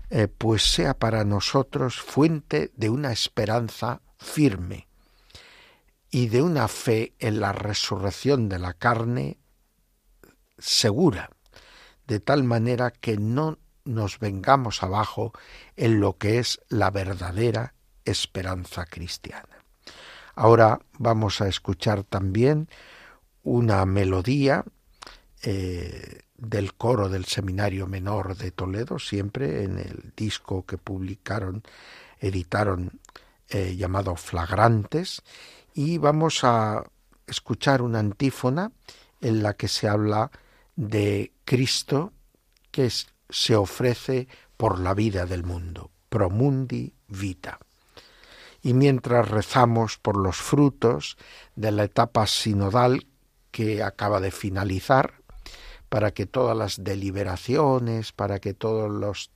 eh, 0.10 0.28
pues 0.28 0.64
sea 0.64 1.00
para 1.00 1.24
nosotros 1.24 2.02
fuente 2.02 2.72
de 2.76 2.90
una 2.90 3.14
esperanza 3.14 4.02
firme 4.18 4.90
y 6.10 6.28
de 6.28 6.42
una 6.42 6.68
fe 6.68 7.14
en 7.20 7.40
la 7.40 7.54
resurrección 7.54 8.50
de 8.50 8.60
la 8.60 8.74
carne 8.74 9.38
segura, 10.58 11.30
de 12.08 12.20
tal 12.20 12.44
manera 12.44 12.92
que 12.92 13.18
no 13.18 13.58
nos 13.84 14.20
vengamos 14.20 14.84
abajo 14.84 15.32
en 15.76 16.00
lo 16.00 16.18
que 16.18 16.40
es 16.40 16.60
la 16.70 16.90
verdadera 16.90 17.74
esperanza 18.04 18.86
cristiana. 18.86 19.64
Ahora 20.36 20.80
vamos 20.98 21.42
a 21.42 21.48
escuchar 21.48 22.04
también 22.04 22.68
una 23.44 23.86
melodía 23.86 24.66
eh, 25.44 26.22
del 26.38 26.74
coro 26.74 27.10
del 27.10 27.26
Seminario 27.26 27.88
Menor 27.88 28.36
de 28.36 28.52
Toledo, 28.52 29.00
siempre 29.00 29.64
en 29.64 29.78
el 29.78 30.14
disco 30.18 30.66
que 30.66 30.78
publicaron, 30.78 31.64
editaron 32.20 33.00
eh, 33.50 33.76
llamado 33.76 34.16
Flagrantes, 34.16 35.22
y 35.74 35.98
vamos 35.98 36.44
a 36.44 36.84
escuchar 37.28 37.82
una 37.82 38.00
antífona 38.00 38.72
en 39.22 39.44
la 39.44 39.54
que 39.54 39.68
se 39.68 39.88
habla 39.88 40.32
de 40.76 41.32
Cristo 41.46 42.14
que 42.72 42.92
se 43.30 43.56
ofrece 43.56 44.28
por 44.58 44.80
la 44.80 44.94
vida 44.94 45.26
del 45.26 45.44
mundo, 45.44 45.92
promundi 46.10 46.94
vita. 47.08 47.60
Y 48.62 48.74
mientras 48.74 49.30
rezamos 49.30 49.98
por 49.98 50.18
los 50.18 50.38
frutos 50.38 51.18
de 51.56 51.72
la 51.72 51.84
etapa 51.84 52.28
sinodal 52.28 53.08
que 53.52 53.84
acaba 53.84 54.20
de 54.20 54.32
finalizar, 54.32 55.14
para 55.90 56.12
que 56.12 56.26
todas 56.26 56.58
las 56.58 56.84
deliberaciones, 56.84 58.12
para 58.12 58.40
que 58.40 58.54
todos 58.54 58.92
los 58.92 59.32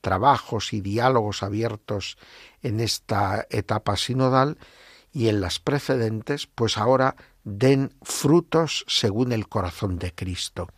trabajos 0.00 0.72
y 0.72 0.80
diálogos 0.80 1.42
abiertos 1.42 2.18
en 2.62 2.80
esta 2.80 3.46
etapa 3.50 3.96
sinodal 3.96 4.58
y 5.12 5.28
en 5.28 5.40
las 5.40 5.58
precedentes, 5.58 6.46
pues 6.46 6.78
ahora 6.78 7.16
den 7.44 7.94
frutos 8.02 8.84
según 8.88 9.32
el 9.32 9.48
corazón 9.48 9.98
de 9.98 10.12
Cristo, 10.14 10.68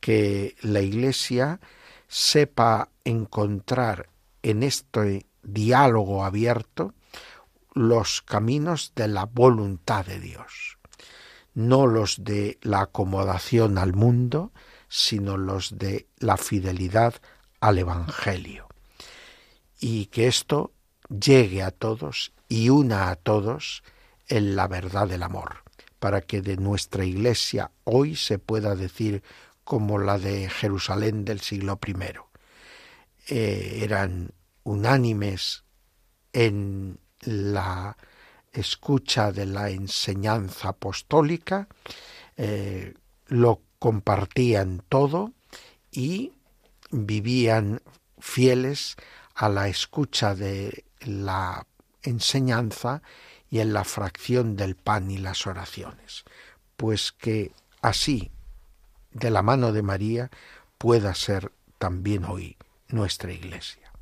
que 0.00 0.56
la 0.62 0.80
Iglesia 0.80 1.60
sepa 2.08 2.88
encontrar 3.04 4.08
en 4.42 4.62
este 4.62 5.26
diálogo 5.42 6.24
abierto 6.24 6.94
los 7.74 8.22
caminos 8.22 8.92
de 8.96 9.08
la 9.08 9.26
voluntad 9.26 10.04
de 10.04 10.18
Dios. 10.18 10.78
No 11.54 11.86
los 11.86 12.24
de 12.24 12.58
la 12.62 12.82
acomodación 12.82 13.78
al 13.78 13.92
mundo, 13.92 14.52
sino 14.88 15.36
los 15.36 15.78
de 15.78 16.06
la 16.18 16.36
fidelidad 16.36 17.14
al 17.60 17.78
Evangelio. 17.78 18.68
Y 19.78 20.06
que 20.06 20.26
esto 20.26 20.72
llegue 21.08 21.62
a 21.62 21.70
todos 21.70 22.32
y 22.48 22.68
una 22.68 23.10
a 23.10 23.16
todos 23.16 23.82
en 24.28 24.56
la 24.56 24.68
verdad 24.68 25.08
del 25.08 25.22
amor, 25.22 25.62
para 26.00 26.22
que 26.22 26.42
de 26.42 26.56
nuestra 26.56 27.04
Iglesia 27.04 27.70
hoy 27.84 28.16
se 28.16 28.38
pueda 28.38 28.74
decir 28.74 29.22
como 29.62 29.98
la 29.98 30.18
de 30.18 30.48
Jerusalén 30.48 31.24
del 31.24 31.40
siglo 31.40 31.78
I. 31.86 31.94
Eh, 33.28 33.80
eran 33.84 34.32
unánimes 34.64 35.64
en 36.32 36.98
la 37.20 37.96
escucha 38.52 39.30
de 39.30 39.46
la 39.46 39.70
enseñanza 39.70 40.70
apostólica, 40.70 41.68
eh, 42.36 42.94
lo 43.26 43.62
compartían 43.78 44.82
todo 44.88 45.32
y 45.92 46.32
vivían 46.90 47.82
fieles 48.18 48.96
a 49.34 49.48
la 49.48 49.68
escucha 49.68 50.34
de 50.34 50.84
la 51.00 51.66
enseñanza 52.02 53.02
y 53.50 53.58
en 53.60 53.72
la 53.72 53.84
fracción 53.84 54.56
del 54.56 54.76
pan 54.76 55.10
y 55.10 55.18
las 55.18 55.46
oraciones. 55.46 56.24
Pues 56.76 57.12
que 57.12 57.52
así, 57.82 58.30
de 59.10 59.30
la 59.30 59.42
mano 59.42 59.72
de 59.72 59.82
María, 59.82 60.30
pueda 60.78 61.14
ser 61.14 61.52
también 61.78 62.24
hoy 62.24 62.56
nuestra 62.88 63.32
Iglesia. 63.32 63.92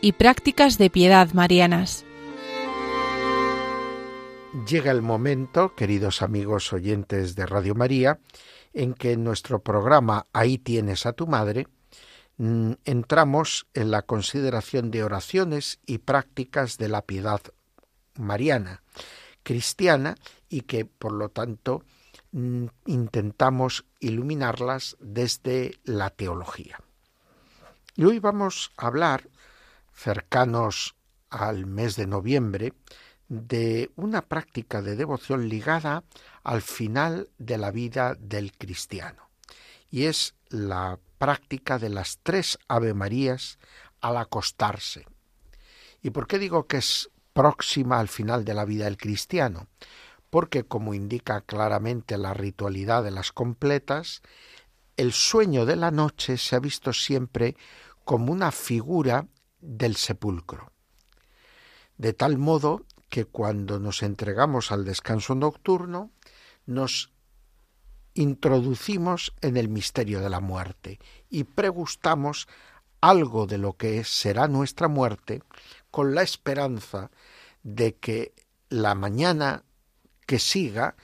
Y 0.00 0.12
prácticas 0.12 0.78
de 0.78 0.88
piedad 0.88 1.34
marianas. 1.34 2.06
Llega 4.66 4.90
el 4.90 5.02
momento, 5.02 5.74
queridos 5.74 6.22
amigos 6.22 6.72
oyentes 6.72 7.34
de 7.34 7.44
Radio 7.44 7.74
María, 7.74 8.18
en 8.72 8.94
que 8.94 9.12
en 9.12 9.22
nuestro 9.22 9.58
programa 9.58 10.24
Ahí 10.32 10.56
tienes 10.56 11.04
a 11.04 11.12
tu 11.12 11.26
madre, 11.26 11.66
mm, 12.38 12.72
entramos 12.86 13.66
en 13.74 13.90
la 13.90 14.00
consideración 14.02 14.90
de 14.90 15.04
oraciones 15.04 15.78
y 15.84 15.98
prácticas 15.98 16.78
de 16.78 16.88
la 16.88 17.02
piedad 17.02 17.42
mariana, 18.18 18.82
cristiana, 19.42 20.16
y 20.48 20.62
que 20.62 20.86
por 20.86 21.12
lo 21.12 21.28
tanto 21.28 21.84
mm, 22.32 22.64
intentamos 22.86 23.84
iluminarlas 24.00 24.96
desde 25.00 25.78
la 25.84 26.08
teología. 26.08 26.78
Y 27.96 28.04
hoy 28.04 28.18
vamos 28.18 28.72
a 28.76 28.88
hablar, 28.88 29.28
cercanos 29.94 30.96
al 31.30 31.66
mes 31.66 31.96
de 31.96 32.06
noviembre, 32.06 32.72
de 33.28 33.90
una 33.96 34.22
práctica 34.22 34.82
de 34.82 34.96
devoción 34.96 35.48
ligada 35.48 36.04
al 36.42 36.62
final 36.62 37.30
de 37.38 37.58
la 37.58 37.70
vida 37.70 38.14
del 38.18 38.52
cristiano. 38.52 39.30
Y 39.90 40.04
es 40.04 40.34
la 40.48 40.98
práctica 41.18 41.78
de 41.78 41.88
las 41.88 42.18
tres 42.22 42.58
Ave 42.68 42.94
Marías 42.94 43.58
al 44.00 44.18
acostarse. 44.18 45.06
¿Y 46.02 46.10
por 46.10 46.26
qué 46.26 46.38
digo 46.38 46.66
que 46.66 46.78
es 46.78 47.10
próxima 47.32 47.98
al 47.98 48.08
final 48.08 48.44
de 48.44 48.54
la 48.54 48.64
vida 48.64 48.84
del 48.84 48.98
cristiano? 48.98 49.68
Porque, 50.28 50.64
como 50.64 50.94
indica 50.94 51.40
claramente 51.40 52.18
la 52.18 52.34
ritualidad 52.34 53.02
de 53.04 53.10
las 53.10 53.32
completas, 53.32 54.20
el 54.96 55.12
sueño 55.12 55.64
de 55.64 55.76
la 55.76 55.90
noche 55.90 56.36
se 56.36 56.56
ha 56.56 56.60
visto 56.60 56.92
siempre 56.92 57.56
como 58.04 58.32
una 58.32 58.52
figura 58.52 59.26
del 59.64 59.96
sepulcro. 59.96 60.72
De 61.96 62.12
tal 62.12 62.38
modo 62.38 62.84
que 63.08 63.24
cuando 63.24 63.78
nos 63.78 64.02
entregamos 64.02 64.72
al 64.72 64.84
descanso 64.84 65.34
nocturno, 65.34 66.10
nos 66.66 67.12
introducimos 68.14 69.34
en 69.40 69.56
el 69.56 69.68
misterio 69.68 70.20
de 70.20 70.30
la 70.30 70.40
muerte 70.40 70.98
y 71.30 71.44
pregustamos 71.44 72.48
algo 73.00 73.46
de 73.46 73.58
lo 73.58 73.76
que 73.76 74.04
será 74.04 74.48
nuestra 74.48 74.88
muerte 74.88 75.42
con 75.90 76.14
la 76.14 76.22
esperanza 76.22 77.10
de 77.62 77.96
que 77.96 78.34
la 78.68 78.94
mañana 78.94 79.64
que 80.26 80.38
siga 80.38 80.96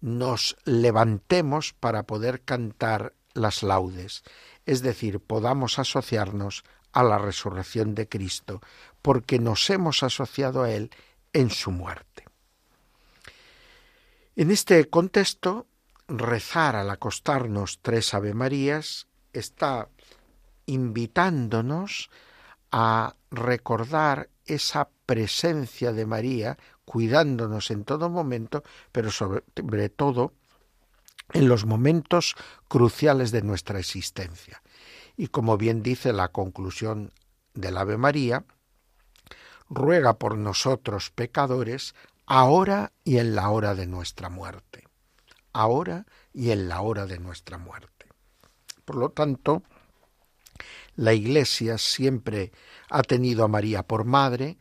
nos 0.00 0.56
levantemos 0.64 1.72
para 1.72 2.04
poder 2.04 2.42
cantar 2.42 3.14
las 3.34 3.62
laudes 3.62 4.22
es 4.66 4.82
decir, 4.82 5.20
podamos 5.20 5.78
asociarnos 5.78 6.64
a 6.94 7.02
la 7.02 7.18
resurrección 7.18 7.94
de 7.94 8.08
Cristo, 8.08 8.62
porque 9.02 9.38
nos 9.38 9.68
hemos 9.68 10.02
asociado 10.02 10.62
a 10.62 10.70
Él 10.70 10.90
en 11.32 11.50
su 11.50 11.70
muerte. 11.70 12.24
En 14.36 14.50
este 14.50 14.88
contexto, 14.88 15.66
rezar 16.08 16.76
al 16.76 16.90
acostarnos 16.90 17.80
tres 17.82 18.14
Ave 18.14 18.32
Marías 18.32 19.06
está 19.32 19.88
invitándonos 20.66 22.10
a 22.70 23.14
recordar 23.30 24.30
esa 24.46 24.88
presencia 25.06 25.92
de 25.92 26.06
María, 26.06 26.58
cuidándonos 26.84 27.70
en 27.70 27.84
todo 27.84 28.08
momento, 28.08 28.62
pero 28.92 29.10
sobre, 29.10 29.42
todo 29.88 30.32
en 31.32 31.48
los 31.48 31.64
momentos 31.64 32.34
cruciales 32.68 33.30
de 33.30 33.42
nuestra 33.42 33.78
existencia. 33.78 34.62
Y 35.16 35.28
como 35.28 35.56
bien 35.56 35.82
dice 35.82 36.12
la 36.12 36.28
conclusión 36.28 37.12
del 37.54 37.76
Ave 37.76 37.96
María, 37.96 38.44
ruega 39.68 40.18
por 40.18 40.36
nosotros 40.36 41.10
pecadores, 41.10 41.94
ahora 42.26 42.92
y 43.04 43.18
en 43.18 43.34
la 43.34 43.50
hora 43.50 43.74
de 43.74 43.86
nuestra 43.86 44.28
muerte. 44.28 44.88
Ahora 45.52 46.06
y 46.32 46.50
en 46.50 46.68
la 46.68 46.80
hora 46.80 47.06
de 47.06 47.18
nuestra 47.18 47.58
muerte. 47.58 48.06
Por 48.84 48.96
lo 48.96 49.10
tanto, 49.10 49.62
La 50.96 51.12
Iglesia 51.12 51.78
siempre 51.78 52.52
ha 52.88 53.02
tenido 53.02 53.44
a 53.44 53.48
María 53.48 53.82
por 53.82 54.04
madre, 54.04 54.58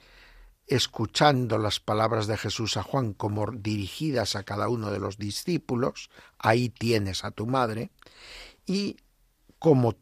escuchando 0.65 1.57
las 1.57 1.79
palabras 1.79 2.25
de 2.25 2.37
Jesús 2.37 2.77
a 2.77 2.83
Juan 2.83 3.13
como 3.13 3.51
dirigidas 3.51 4.35
a 4.35 4.43
cada 4.43 4.69
uno 4.69 4.91
de 4.91 4.99
los 4.99 5.17
discípulos, 5.17 6.09
ahí 6.39 6.69
tienes 6.69 7.23
a 7.23 7.31
tu 7.31 7.45
madre, 7.45 7.91
y 8.65 8.97
como 9.59 9.95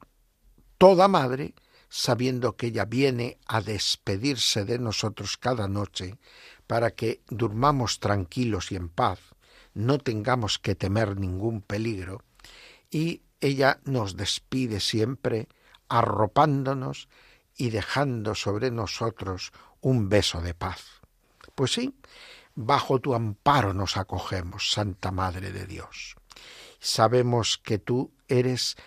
toda 0.81 1.07
madre, 1.07 1.53
sabiendo 1.89 2.57
que 2.57 2.67
ella 2.67 2.85
viene 2.85 3.37
a 3.45 3.61
despedirse 3.61 4.65
de 4.65 4.79
nosotros 4.79 5.37
cada 5.37 5.67
noche 5.67 6.17
para 6.65 6.89
que 6.89 7.21
durmamos 7.27 7.99
tranquilos 7.99 8.71
y 8.71 8.77
en 8.77 8.89
paz, 8.89 9.19
no 9.75 9.99
tengamos 9.99 10.57
que 10.57 10.73
temer 10.73 11.19
ningún 11.19 11.61
peligro, 11.61 12.23
y 12.89 13.21
ella 13.41 13.79
nos 13.85 14.17
despide 14.17 14.79
siempre 14.79 15.49
arropándonos 15.87 17.09
y 17.55 17.69
dejando 17.69 18.33
sobre 18.33 18.71
nosotros 18.71 19.51
un 19.81 20.09
beso 20.09 20.41
de 20.41 20.55
paz. 20.55 21.01
Pues 21.53 21.73
sí, 21.73 21.93
bajo 22.55 22.97
tu 22.97 23.13
amparo 23.13 23.75
nos 23.75 23.97
acogemos, 23.97 24.71
Santa 24.71 25.11
Madre 25.11 25.51
de 25.51 25.67
Dios. 25.67 26.15
Sabemos 26.79 27.59
que 27.59 27.77
tú 27.77 28.11
eres 28.27 28.77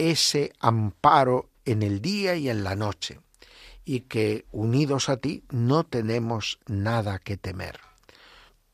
ese 0.00 0.54
amparo 0.60 1.50
en 1.66 1.82
el 1.82 2.00
día 2.00 2.34
y 2.34 2.48
en 2.48 2.64
la 2.64 2.74
noche, 2.74 3.20
y 3.84 4.00
que 4.00 4.46
unidos 4.50 5.10
a 5.10 5.18
ti 5.18 5.44
no 5.50 5.84
tenemos 5.84 6.58
nada 6.66 7.18
que 7.18 7.36
temer. 7.36 7.80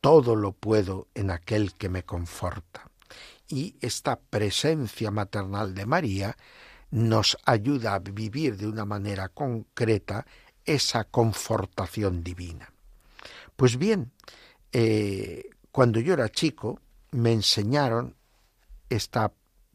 Todo 0.00 0.36
lo 0.36 0.52
puedo 0.52 1.08
en 1.14 1.32
aquel 1.32 1.74
que 1.74 1.88
me 1.88 2.04
conforta. 2.04 2.88
Y 3.48 3.74
esta 3.80 4.20
presencia 4.20 5.10
maternal 5.10 5.74
de 5.74 5.84
María 5.84 6.36
nos 6.92 7.36
ayuda 7.44 7.94
a 7.94 7.98
vivir 7.98 8.56
de 8.56 8.68
una 8.68 8.84
manera 8.84 9.28
concreta 9.28 10.26
esa 10.64 11.04
confortación 11.04 12.22
divina. 12.22 12.72
Pues 13.56 13.78
bien, 13.78 14.12
eh, 14.70 15.50
cuando 15.72 15.98
yo 15.98 16.14
era 16.14 16.28
chico 16.28 16.80
me 17.10 17.32
enseñaron 17.32 18.14
esta 18.88 19.32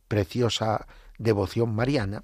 preciosa 0.07 0.87
devoción 1.21 1.73
mariana 1.73 2.23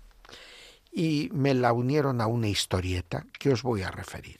y 0.92 1.30
me 1.32 1.54
la 1.54 1.74
unieron 1.74 2.22
a 2.22 2.28
una 2.28 2.48
historieta 2.48 3.26
que 3.40 3.52
os 3.52 3.62
voy 3.62 3.84
a 3.84 3.92
referir. 3.92 4.40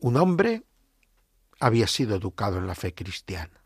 Un 0.00 0.16
hombre 0.16 0.64
había 1.60 1.86
sido 1.86 2.16
educado 2.16 2.58
en 2.58 2.66
la 2.66 2.74
fe 2.74 2.92
cristiana, 2.92 3.62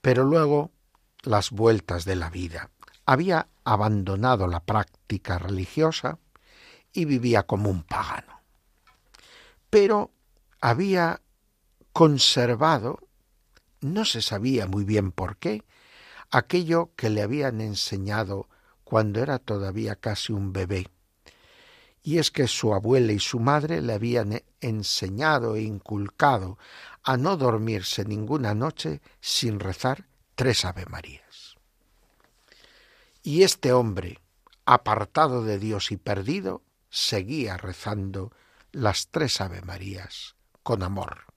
pero 0.00 0.24
luego 0.24 0.72
las 1.22 1.50
vueltas 1.50 2.04
de 2.04 2.16
la 2.16 2.30
vida. 2.30 2.70
Había 3.06 3.48
abandonado 3.64 4.46
la 4.46 4.60
práctica 4.60 5.38
religiosa 5.38 6.18
y 6.92 7.06
vivía 7.06 7.44
como 7.44 7.70
un 7.70 7.82
pagano. 7.82 8.40
Pero 9.70 10.10
había 10.60 11.22
conservado, 11.92 12.98
no 13.80 14.04
se 14.04 14.20
sabía 14.20 14.66
muy 14.66 14.84
bien 14.84 15.12
por 15.12 15.38
qué, 15.38 15.64
aquello 16.30 16.90
que 16.96 17.10
le 17.10 17.22
habían 17.22 17.60
enseñado 17.60 18.48
cuando 18.84 19.22
era 19.22 19.38
todavía 19.38 19.96
casi 19.96 20.32
un 20.32 20.52
bebé. 20.52 20.88
Y 22.02 22.18
es 22.18 22.30
que 22.30 22.48
su 22.48 22.72
abuela 22.72 23.12
y 23.12 23.18
su 23.18 23.38
madre 23.38 23.82
le 23.82 23.92
habían 23.92 24.42
enseñado 24.60 25.56
e 25.56 25.62
inculcado 25.62 26.58
a 27.02 27.16
no 27.16 27.36
dormirse 27.36 28.04
ninguna 28.04 28.54
noche 28.54 29.00
sin 29.20 29.60
rezar 29.60 30.06
tres 30.34 30.64
Ave 30.64 30.86
Marías. 30.86 31.56
Y 33.22 33.42
este 33.42 33.72
hombre, 33.72 34.18
apartado 34.64 35.44
de 35.44 35.58
Dios 35.58 35.92
y 35.92 35.98
perdido, 35.98 36.62
seguía 36.88 37.58
rezando 37.58 38.32
las 38.72 39.08
tres 39.08 39.40
Ave 39.40 39.60
Marías 39.62 40.36
con 40.62 40.82
amor. 40.82 41.29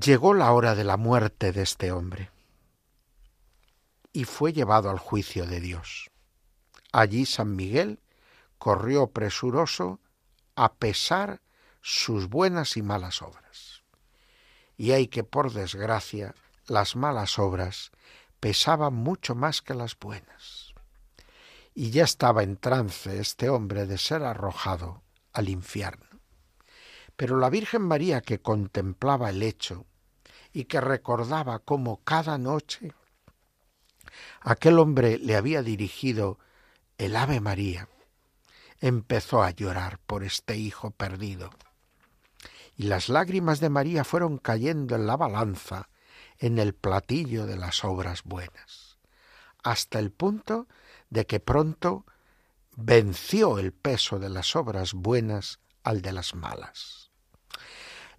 Llegó 0.00 0.32
la 0.32 0.52
hora 0.52 0.74
de 0.74 0.84
la 0.84 0.96
muerte 0.96 1.52
de 1.52 1.60
este 1.60 1.92
hombre 1.92 2.30
y 4.14 4.24
fue 4.24 4.54
llevado 4.54 4.88
al 4.88 4.98
juicio 4.98 5.46
de 5.46 5.60
Dios. 5.60 6.10
Allí 6.92 7.26
San 7.26 7.54
Miguel 7.56 8.00
corrió 8.56 9.08
presuroso 9.08 10.00
a 10.56 10.72
pesar 10.72 11.42
sus 11.82 12.30
buenas 12.30 12.78
y 12.78 12.82
malas 12.82 13.20
obras. 13.20 13.82
Y 14.78 14.92
hay 14.92 15.08
que, 15.08 15.24
por 15.24 15.52
desgracia, 15.52 16.34
las 16.66 16.96
malas 16.96 17.38
obras 17.38 17.90
pesaban 18.40 18.94
mucho 18.94 19.34
más 19.34 19.60
que 19.60 19.74
las 19.74 19.98
buenas 19.98 20.72
y 21.74 21.90
ya 21.90 22.04
estaba 22.04 22.42
en 22.42 22.56
trance 22.56 23.20
este 23.20 23.50
hombre 23.50 23.84
de 23.84 23.98
ser 23.98 24.22
arrojado 24.22 25.02
al 25.34 25.50
infierno. 25.50 26.11
Pero 27.16 27.38
la 27.38 27.50
Virgen 27.50 27.82
María 27.82 28.20
que 28.20 28.40
contemplaba 28.40 29.30
el 29.30 29.42
hecho 29.42 29.86
y 30.52 30.64
que 30.64 30.80
recordaba 30.80 31.58
cómo 31.60 32.00
cada 32.04 32.38
noche 32.38 32.92
aquel 34.40 34.78
hombre 34.78 35.18
le 35.18 35.36
había 35.36 35.62
dirigido 35.62 36.38
el 36.98 37.16
Ave 37.16 37.40
María, 37.40 37.88
empezó 38.80 39.42
a 39.42 39.50
llorar 39.50 39.98
por 39.98 40.24
este 40.24 40.56
hijo 40.56 40.90
perdido. 40.90 41.50
Y 42.76 42.84
las 42.84 43.08
lágrimas 43.08 43.60
de 43.60 43.70
María 43.70 44.04
fueron 44.04 44.38
cayendo 44.38 44.96
en 44.96 45.06
la 45.06 45.16
balanza, 45.16 45.88
en 46.38 46.58
el 46.58 46.74
platillo 46.74 47.46
de 47.46 47.56
las 47.56 47.84
obras 47.84 48.24
buenas, 48.24 48.98
hasta 49.62 49.98
el 49.98 50.10
punto 50.10 50.66
de 51.10 51.26
que 51.26 51.40
pronto 51.40 52.04
venció 52.76 53.58
el 53.58 53.72
peso 53.72 54.18
de 54.18 54.28
las 54.28 54.56
obras 54.56 54.94
buenas 54.94 55.60
al 55.84 56.02
de 56.02 56.12
las 56.12 56.34
malas. 56.34 57.01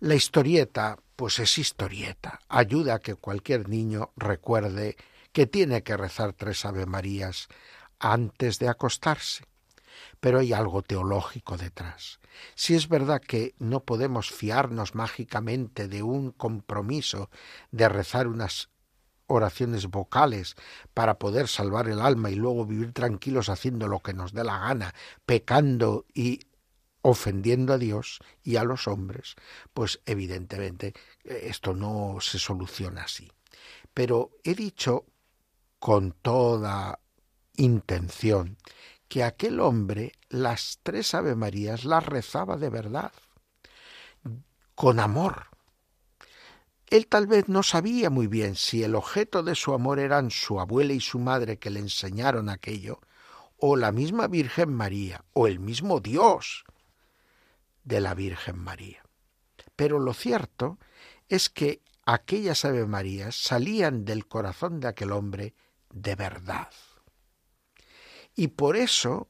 La 0.04 0.16
historieta, 0.16 0.97
pues 1.16 1.39
es 1.39 1.58
historieta, 1.58 2.41
ayuda 2.49 2.95
a 2.95 2.99
que 2.99 3.16
cualquier 3.16 3.70
niño 3.70 4.12
recuerde 4.18 4.97
que 5.32 5.47
tiene 5.47 5.82
que 5.82 5.95
rezar 5.95 6.34
tres 6.34 6.66
Ave 6.66 6.86
Marías 6.86 7.47
antes 7.99 8.60
de 8.60 8.68
acostarse. 8.68 9.45
Pero 10.20 10.39
hay 10.39 10.51
algo 10.51 10.82
teológico 10.82 11.56
detrás. 11.56 12.20
Si 12.54 12.76
es 12.76 12.89
verdad 12.89 13.22
que 13.22 13.56
no 13.60 13.80
podemos 13.86 14.30
fiarnos 14.30 14.93
mágicamente 14.93 15.88
de 15.88 16.04
un 16.04 16.32
compromiso 16.32 17.30
de 17.72 17.88
rezar 17.88 18.28
unas 18.28 18.68
oraciones 19.28 19.88
vocales 19.88 20.56
para 20.93 21.18
poder 21.18 21.47
salvar 21.47 21.88
el 21.88 22.01
alma 22.01 22.30
y 22.30 22.36
luego 22.36 22.66
vivir 22.66 22.91
tranquilos 22.91 23.47
haciendo 23.47 23.88
lo 23.88 24.01
que 24.01 24.14
nos 24.14 24.34
dé 24.34 24.43
la 24.43 24.60
gana, 24.60 24.93
pecando 25.26 26.06
y 26.14 26.41
ofendiendo 27.04 27.74
a 27.74 27.78
Dios 27.78 28.20
y 28.41 28.56
a 28.56 28.64
los 28.64 28.88
hombres, 28.88 29.36
pues 29.74 30.01
evidentemente 30.06 30.93
eh, 31.26 31.41
esto 31.43 31.74
no 31.74 32.18
se 32.22 32.39
soluciona 32.39 33.04
así. 33.04 33.32
Pero 33.93 34.32
he 34.43 34.56
dicho 34.56 35.06
con 35.80 36.14
toda 36.14 36.99
intención 37.56 38.58
que 39.08 39.24
aquel 39.24 39.60
hombre 39.60 40.14
las 40.30 40.80
tres 40.82 41.14
Ave 41.14 41.36
Marías 41.36 41.86
las 41.86 42.06
rezaba 42.06 42.58
de 42.58 42.70
verdad, 42.70 43.12
con 44.74 44.99
amor, 44.99 45.47
él 46.89 47.08
tal 47.08 47.28
vez 47.28 47.49
no 47.49 47.64
sabía 47.64 48.10
muy 48.10 48.28
bien 48.28 48.56
si 48.56 48.84
el 48.84 48.95
objeto 48.95 49.43
de 49.43 49.56
su 49.56 49.74
amor 49.74 49.99
eran 49.99 50.32
su 50.32 50.60
abuela 50.60 50.93
y 50.93 50.99
su 50.99 51.20
madre 51.20 51.58
que 51.58 51.70
le 51.70 51.80
enseñaron 51.80 52.49
aquello, 52.49 53.01
o 53.58 53.76
la 53.76 53.91
misma 53.91 54.28
Virgen 54.28 54.74
María, 54.74 55.26
o 55.34 55.47
el 55.47 55.60
mismo 55.60 55.99
Dios 55.99 56.64
de 57.84 58.00
la 58.00 58.14
Virgen 58.14 58.58
María. 58.58 59.04
Pero 59.76 60.00
lo 60.00 60.14
cierto 60.14 60.78
es 61.30 61.50
que 61.50 61.82
aquellas 62.06 62.66
Ave 62.66 62.86
Marías 62.86 63.36
salían 63.36 64.06
del 64.06 64.28
corazón 64.28 64.80
de 64.80 64.88
aquel 64.88 65.12
hombre 65.12 65.56
de 65.90 66.16
verdad. 66.16 66.70
Y 68.36 68.50
por 68.50 68.76
eso 68.76 69.28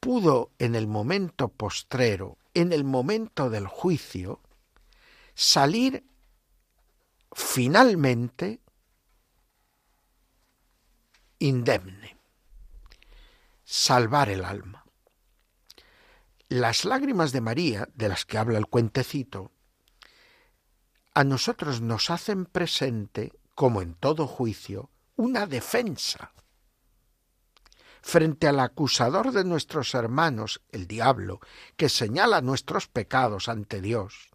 pudo 0.00 0.50
en 0.58 0.74
el 0.74 0.86
momento 0.86 1.48
postrero, 1.48 2.38
en 2.54 2.72
el 2.72 2.84
momento 2.84 3.50
del 3.50 3.66
juicio, 3.66 4.40
salir 5.34 6.04
finalmente 7.32 8.60
indemne, 11.38 12.16
salvar 13.64 14.30
el 14.30 14.44
alma. 14.44 14.79
Las 16.50 16.84
lágrimas 16.84 17.30
de 17.30 17.40
María, 17.40 17.88
de 17.94 18.08
las 18.08 18.24
que 18.24 18.36
habla 18.36 18.58
el 18.58 18.66
cuentecito, 18.66 19.52
a 21.14 21.22
nosotros 21.22 21.80
nos 21.80 22.10
hacen 22.10 22.44
presente, 22.44 23.32
como 23.54 23.82
en 23.82 23.94
todo 23.94 24.26
juicio, 24.26 24.90
una 25.14 25.46
defensa. 25.46 26.32
Frente 28.02 28.48
al 28.48 28.58
acusador 28.58 29.30
de 29.30 29.44
nuestros 29.44 29.94
hermanos, 29.94 30.60
el 30.72 30.88
diablo, 30.88 31.38
que 31.76 31.88
señala 31.88 32.40
nuestros 32.40 32.88
pecados 32.88 33.48
ante 33.48 33.80
Dios, 33.80 34.28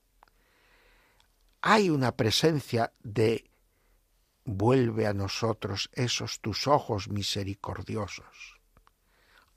hay 1.59 1.89
una 1.89 2.13
presencia 2.13 2.93
de 3.03 3.51
vuelve 4.45 5.05
a 5.05 5.13
nosotros 5.13 5.89
esos 5.91 6.39
tus 6.39 6.65
ojos 6.65 7.09
misericordiosos. 7.09 8.61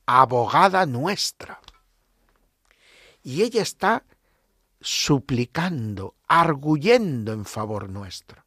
Abogada 0.07 0.87
nuestra. 0.87 1.61
Y 3.29 3.43
ella 3.43 3.61
está 3.61 4.07
suplicando, 4.81 6.17
arguyendo 6.29 7.35
en 7.35 7.45
favor 7.45 7.91
nuestro. 7.91 8.47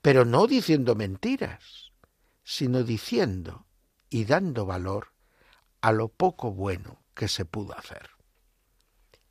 Pero 0.00 0.24
no 0.24 0.46
diciendo 0.46 0.94
mentiras, 0.94 1.90
sino 2.44 2.84
diciendo 2.84 3.66
y 4.08 4.24
dando 4.24 4.66
valor 4.66 5.14
a 5.80 5.90
lo 5.90 6.10
poco 6.10 6.52
bueno 6.52 7.02
que 7.12 7.26
se 7.26 7.44
pudo 7.44 7.76
hacer. 7.76 8.10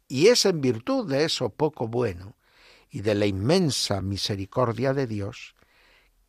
Y 0.10 0.28
es 0.28 0.45
en 0.45 0.60
virtud 0.60 1.10
de 1.10 1.24
eso 1.24 1.51
poco 1.51 1.88
bueno 1.88 2.36
y 2.89 3.04
de 3.04 3.16
la 3.16 3.26
inmensa 3.26 4.01
misericordia 4.01 4.93
de 4.93 5.08
Dios 5.08 5.56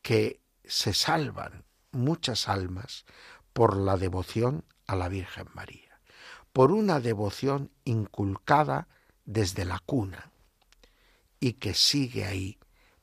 que 0.01 0.41
se 0.63 0.95
salvan 0.95 1.65
muchas 1.91 2.49
almas 2.49 3.05
por 3.53 3.77
la 3.77 3.97
devoción 3.97 4.65
a 4.87 4.95
la 4.95 5.09
Virgen 5.09 5.49
María, 5.55 5.84
por 6.55 6.71
una 6.71 7.01
devoción 7.01 7.73
inculcada 7.85 8.87
desde 9.25 9.65
la 9.65 9.81
cuna 9.81 10.31
y 11.41 11.55
que 11.55 11.75
sigue 11.75 12.25
ahí 12.25 12.61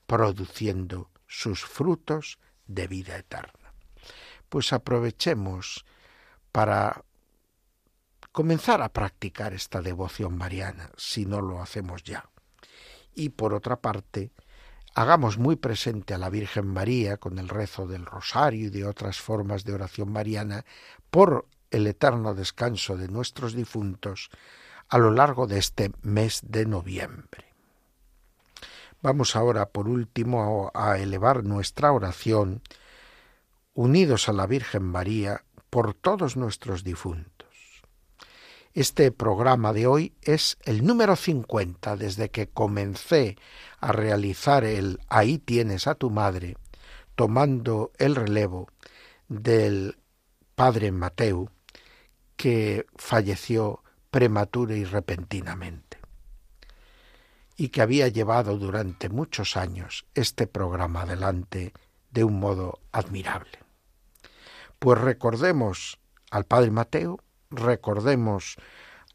produciendo 0.07 1.11
sus 1.27 1.65
frutos 1.65 2.39
de 2.65 2.87
vida 2.87 3.17
eterna. 3.17 3.73
Pues 4.47 4.71
aprovechemos 4.71 5.85
para 6.53 7.03
comenzar 8.31 8.81
a 8.81 8.93
practicar 8.93 9.53
esta 9.53 9.81
devoción 9.81 10.37
mariana, 10.37 10.89
si 10.95 11.25
no 11.25 11.41
lo 11.41 11.61
hacemos 11.61 12.03
ya. 12.03 12.29
Y 13.13 13.29
por 13.29 13.53
otra 13.53 13.81
parte, 13.81 14.31
hagamos 14.95 15.37
muy 15.37 15.57
presente 15.57 16.13
a 16.13 16.17
la 16.17 16.29
Virgen 16.29 16.67
María 16.67 17.17
con 17.17 17.37
el 17.37 17.49
rezo 17.49 17.85
del 17.85 18.05
rosario 18.05 18.67
y 18.67 18.69
de 18.69 18.85
otras 18.85 19.19
formas 19.19 19.65
de 19.65 19.73
oración 19.73 20.09
mariana 20.09 20.63
por 21.09 21.49
el 21.71 21.87
eterno 21.87 22.33
descanso 22.33 22.97
de 22.97 23.07
nuestros 23.07 23.53
difuntos 23.53 24.29
a 24.87 24.97
lo 24.97 25.11
largo 25.11 25.47
de 25.47 25.57
este 25.57 25.91
mes 26.01 26.41
de 26.43 26.65
noviembre. 26.65 27.45
Vamos 29.01 29.35
ahora, 29.35 29.69
por 29.69 29.87
último, 29.87 30.71
a 30.75 30.99
elevar 30.99 31.43
nuestra 31.43 31.91
oración, 31.91 32.61
unidos 33.73 34.29
a 34.29 34.33
la 34.33 34.45
Virgen 34.45 34.83
María, 34.83 35.43
por 35.69 35.93
todos 35.93 36.37
nuestros 36.37 36.83
difuntos 36.83 37.41
este 38.73 39.11
programa 39.11 39.73
de 39.73 39.85
hoy 39.85 40.13
es 40.21 40.57
el 40.63 40.85
número 40.85 41.15
50 41.15 41.97
desde 41.97 42.29
que 42.29 42.47
comencé 42.47 43.37
a 43.79 43.91
realizar 43.91 44.63
el 44.63 44.99
Ahí 45.09 45.39
tienes 45.39 45.87
a 45.87 45.95
tu 45.95 46.09
madre, 46.09 46.55
tomando 47.15 47.91
el 47.97 48.15
relevo 48.15 48.69
del 49.27 49.97
padre 50.55 50.91
Mateo, 50.91 51.51
que 52.41 52.87
falleció 52.95 53.83
prematura 54.09 54.75
y 54.75 54.83
repentinamente, 54.83 55.99
y 57.55 57.69
que 57.69 57.83
había 57.83 58.07
llevado 58.07 58.57
durante 58.57 59.09
muchos 59.09 59.55
años 59.55 60.07
este 60.15 60.47
programa 60.47 61.03
adelante 61.03 61.71
de 62.09 62.23
un 62.23 62.39
modo 62.39 62.79
admirable. 62.91 63.59
Pues 64.79 64.99
recordemos 64.99 65.99
al 66.31 66.45
padre 66.45 66.71
Mateo, 66.71 67.19
recordemos 67.51 68.55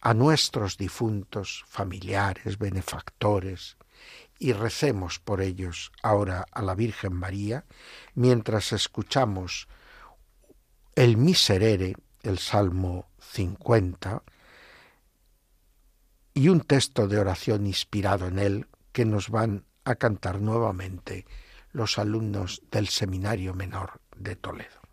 a 0.00 0.14
nuestros 0.14 0.76
difuntos 0.76 1.64
familiares, 1.66 2.58
benefactores, 2.58 3.76
y 4.38 4.52
recemos 4.52 5.18
por 5.18 5.40
ellos 5.40 5.90
ahora 6.00 6.46
a 6.52 6.62
la 6.62 6.76
Virgen 6.76 7.14
María, 7.14 7.64
mientras 8.14 8.72
escuchamos 8.72 9.66
el 10.94 11.16
Miserere, 11.16 11.96
el 12.22 12.38
Salmo 12.38 13.08
50, 13.32 14.22
y 16.34 16.48
un 16.48 16.60
texto 16.60 17.08
de 17.08 17.18
oración 17.18 17.66
inspirado 17.66 18.26
en 18.26 18.38
él 18.38 18.66
que 18.92 19.04
nos 19.04 19.30
van 19.30 19.64
a 19.84 19.94
cantar 19.94 20.40
nuevamente 20.40 21.24
los 21.72 21.98
alumnos 21.98 22.62
del 22.70 22.88
Seminario 22.88 23.54
Menor 23.54 24.00
de 24.16 24.36
Toledo. 24.36 24.85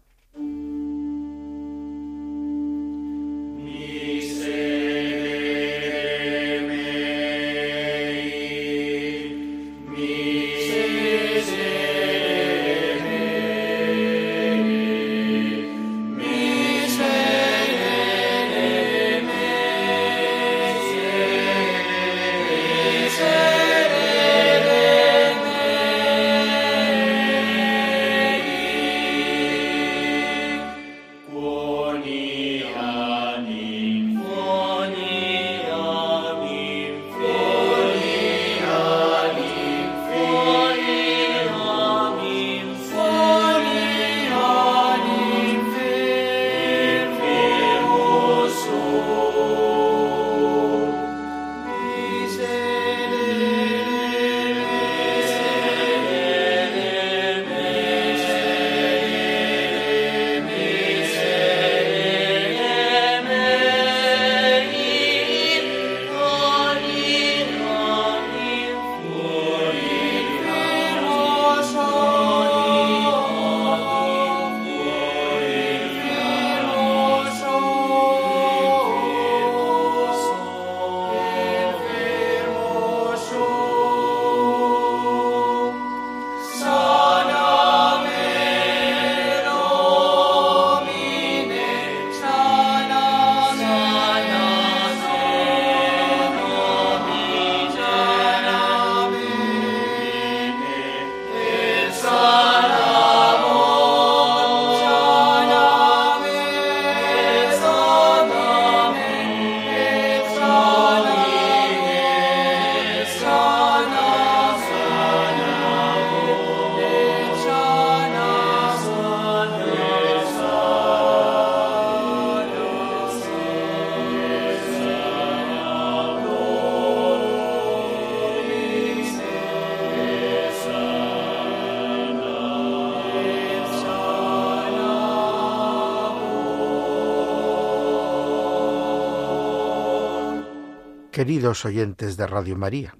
Queridos 141.23 141.63
oyentes 141.63 142.17
de 142.17 142.27
Radio 142.27 142.57
María, 142.57 142.97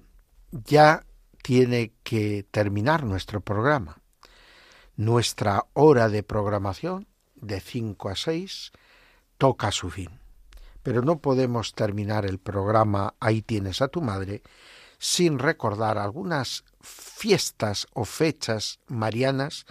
ya 0.50 1.04
tiene 1.42 1.92
que 2.02 2.46
terminar 2.50 3.04
nuestro 3.04 3.42
programa. 3.42 3.98
Nuestra 4.96 5.66
hora 5.74 6.08
de 6.08 6.22
programación, 6.22 7.06
de 7.34 7.60
5 7.60 8.08
a 8.08 8.16
6, 8.16 8.72
toca 9.36 9.70
su 9.72 9.90
fin. 9.90 10.08
Pero 10.82 11.02
no 11.02 11.18
podemos 11.18 11.74
terminar 11.74 12.24
el 12.24 12.38
programa 12.38 13.12
Ahí 13.20 13.42
tienes 13.42 13.82
a 13.82 13.88
tu 13.88 14.00
madre 14.00 14.42
sin 14.98 15.38
recordar 15.38 15.98
algunas 15.98 16.64
fiestas 16.80 17.86
o 17.92 18.06
fechas 18.06 18.80
marianas 18.86 19.66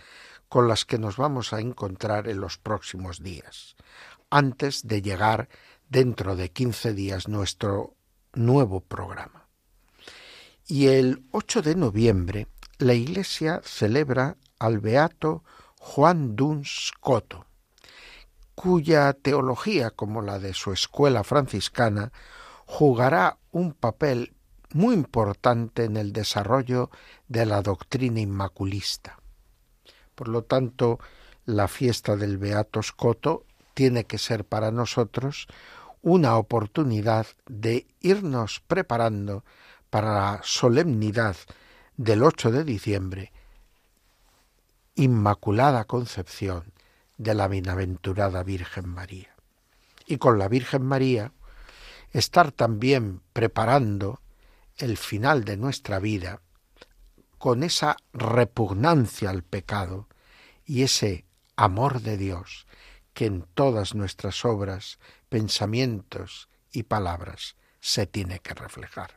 con 0.47 0.67
las 0.67 0.85
que 0.85 0.99
nos 0.99 1.17
vamos 1.17 1.53
a 1.53 1.59
encontrar 1.59 2.27
en 2.27 2.39
los 2.39 2.59
próximos 2.59 3.23
días, 3.23 3.75
antes 4.29 4.85
de 4.85 5.01
llegar 5.01 5.49
dentro 5.89 6.35
de 6.35 6.51
15 6.51 6.93
días 6.93 7.27
nuestro 7.27 7.95
nuevo 8.33 8.81
programa. 8.81 9.47
Y 10.67 10.87
el 10.87 11.25
8 11.31 11.61
de 11.61 11.75
noviembre 11.75 12.47
la 12.77 12.93
Iglesia 12.93 13.61
celebra 13.63 14.37
al 14.59 14.79
beato 14.79 15.43
Juan 15.77 16.35
Duns 16.35 16.91
Coto, 16.99 17.45
cuya 18.55 19.13
teología, 19.13 19.91
como 19.91 20.21
la 20.21 20.39
de 20.39 20.53
su 20.53 20.71
escuela 20.71 21.23
franciscana, 21.23 22.11
jugará 22.65 23.37
un 23.51 23.73
papel 23.73 24.33
muy 24.71 24.95
importante 24.95 25.83
en 25.83 25.97
el 25.97 26.13
desarrollo 26.13 26.89
de 27.27 27.45
la 27.45 27.61
doctrina 27.61 28.19
inmaculista. 28.19 29.19
Por 30.15 30.27
lo 30.27 30.43
tanto, 30.43 30.99
la 31.45 31.67
fiesta 31.67 32.15
del 32.15 32.37
Beato 32.37 32.81
Scoto 32.81 33.45
tiene 33.73 34.05
que 34.05 34.17
ser 34.17 34.45
para 34.45 34.71
nosotros 34.71 35.47
una 36.03 36.37
oportunidad 36.37 37.25
de 37.47 37.87
irnos 38.01 38.59
preparando 38.67 39.43
para 39.89 40.13
la 40.13 40.41
solemnidad 40.43 41.37
del 41.95 42.23
8 42.23 42.51
de 42.51 42.63
diciembre, 42.65 43.31
Inmaculada 44.95 45.85
Concepción 45.85 46.73
de 47.17 47.33
la 47.33 47.47
Bienaventurada 47.47 48.43
Virgen 48.43 48.89
María. 48.89 49.33
Y 50.05 50.17
con 50.17 50.37
la 50.37 50.49
Virgen 50.49 50.83
María, 50.83 51.31
estar 52.11 52.51
también 52.51 53.21
preparando 53.31 54.19
el 54.75 54.97
final 54.97 55.45
de 55.45 55.55
nuestra 55.55 55.99
vida 55.99 56.41
con 57.37 57.63
esa 57.63 57.95
repugnancia 58.11 59.29
al 59.29 59.43
pecado 59.43 60.09
y 60.65 60.83
ese 60.83 61.25
amor 61.55 62.01
de 62.01 62.17
Dios 62.17 62.67
que 63.13 63.25
en 63.25 63.45
todas 63.53 63.95
nuestras 63.95 64.43
obras, 64.43 64.99
pensamientos 65.33 66.47
y 66.71 66.83
palabras 66.83 67.55
se 67.79 68.05
tiene 68.05 68.37
que 68.37 68.53
reflejar. 68.53 69.15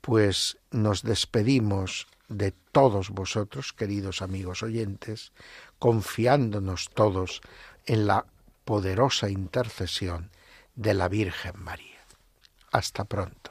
Pues 0.00 0.56
nos 0.70 1.02
despedimos 1.02 2.06
de 2.28 2.52
todos 2.52 3.10
vosotros, 3.10 3.72
queridos 3.72 4.22
amigos 4.22 4.62
oyentes, 4.62 5.32
confiándonos 5.80 6.90
todos 6.94 7.40
en 7.86 8.06
la 8.06 8.24
poderosa 8.64 9.28
intercesión 9.28 10.30
de 10.76 10.94
la 10.94 11.08
Virgen 11.08 11.54
María. 11.56 11.98
Hasta 12.70 13.02
pronto. 13.04 13.50